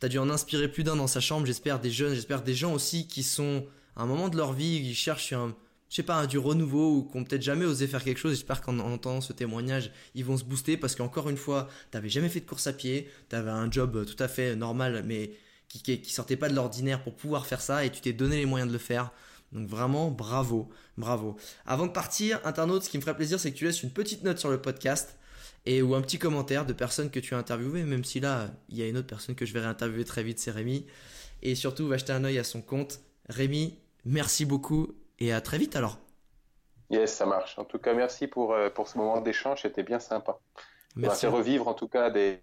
[0.00, 1.46] tu as dû en inspirer plus d'un dans sa chambre.
[1.46, 4.82] J'espère des jeunes, j'espère des gens aussi qui sont à un moment de leur vie,
[4.82, 5.56] qui cherchent un,
[5.88, 8.32] je sais pas, un, du renouveau ou qui ont peut-être jamais osé faire quelque chose.
[8.32, 12.10] J'espère qu'en en entendant ce témoignage, ils vont se booster parce qu'encore une fois, t'avais
[12.10, 15.30] jamais fait de course à pied, t'avais un job tout à fait normal, mais
[15.68, 18.36] qui, qui, qui sortait pas de l'ordinaire pour pouvoir faire ça et tu t'es donné
[18.36, 19.12] les moyens de le faire.
[19.56, 21.36] Donc vraiment, bravo, bravo.
[21.64, 24.22] Avant de partir, internaute, ce qui me ferait plaisir, c'est que tu laisses une petite
[24.22, 25.16] note sur le podcast
[25.64, 28.76] et ou un petit commentaire de personnes que tu as interviewées, même si là, il
[28.76, 30.86] y a une autre personne que je vais réinterviewer très vite, c'est Rémi.
[31.42, 33.00] Et surtout, va jeter un œil à son compte.
[33.30, 35.98] Rémi, merci beaucoup et à très vite alors.
[36.90, 37.58] Yes, ça marche.
[37.58, 40.38] En tout cas, merci pour, euh, pour ce moment d'échange, c'était bien sympa.
[40.96, 41.22] Merci.
[41.22, 42.40] fait revivre en tout cas des,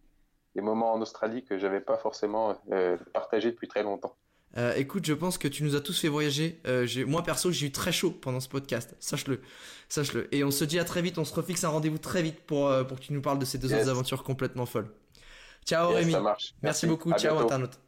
[0.55, 4.16] des moments en Australie que j'avais pas forcément euh, partagés depuis très longtemps.
[4.58, 6.60] Euh, écoute, je pense que tu nous as tous fait voyager.
[6.68, 8.95] Euh, j'ai- moi perso, j'ai eu très chaud pendant ce podcast.
[8.99, 9.41] Sache-le,
[9.89, 10.34] sache-le.
[10.34, 11.18] Et on se dit à très vite.
[11.18, 13.45] On se refixe un rendez-vous très vite pour euh, pour que tu nous parles de
[13.45, 13.80] ces deux Yes.
[13.82, 14.89] autres aventures complètement folles.
[15.66, 16.12] Ciao Yes, Rémi.
[16.12, 16.54] ça marche.
[16.62, 17.12] Merci beaucoup.
[17.14, 17.45] À Ciao bientôt.
[17.47, 17.84] internaute.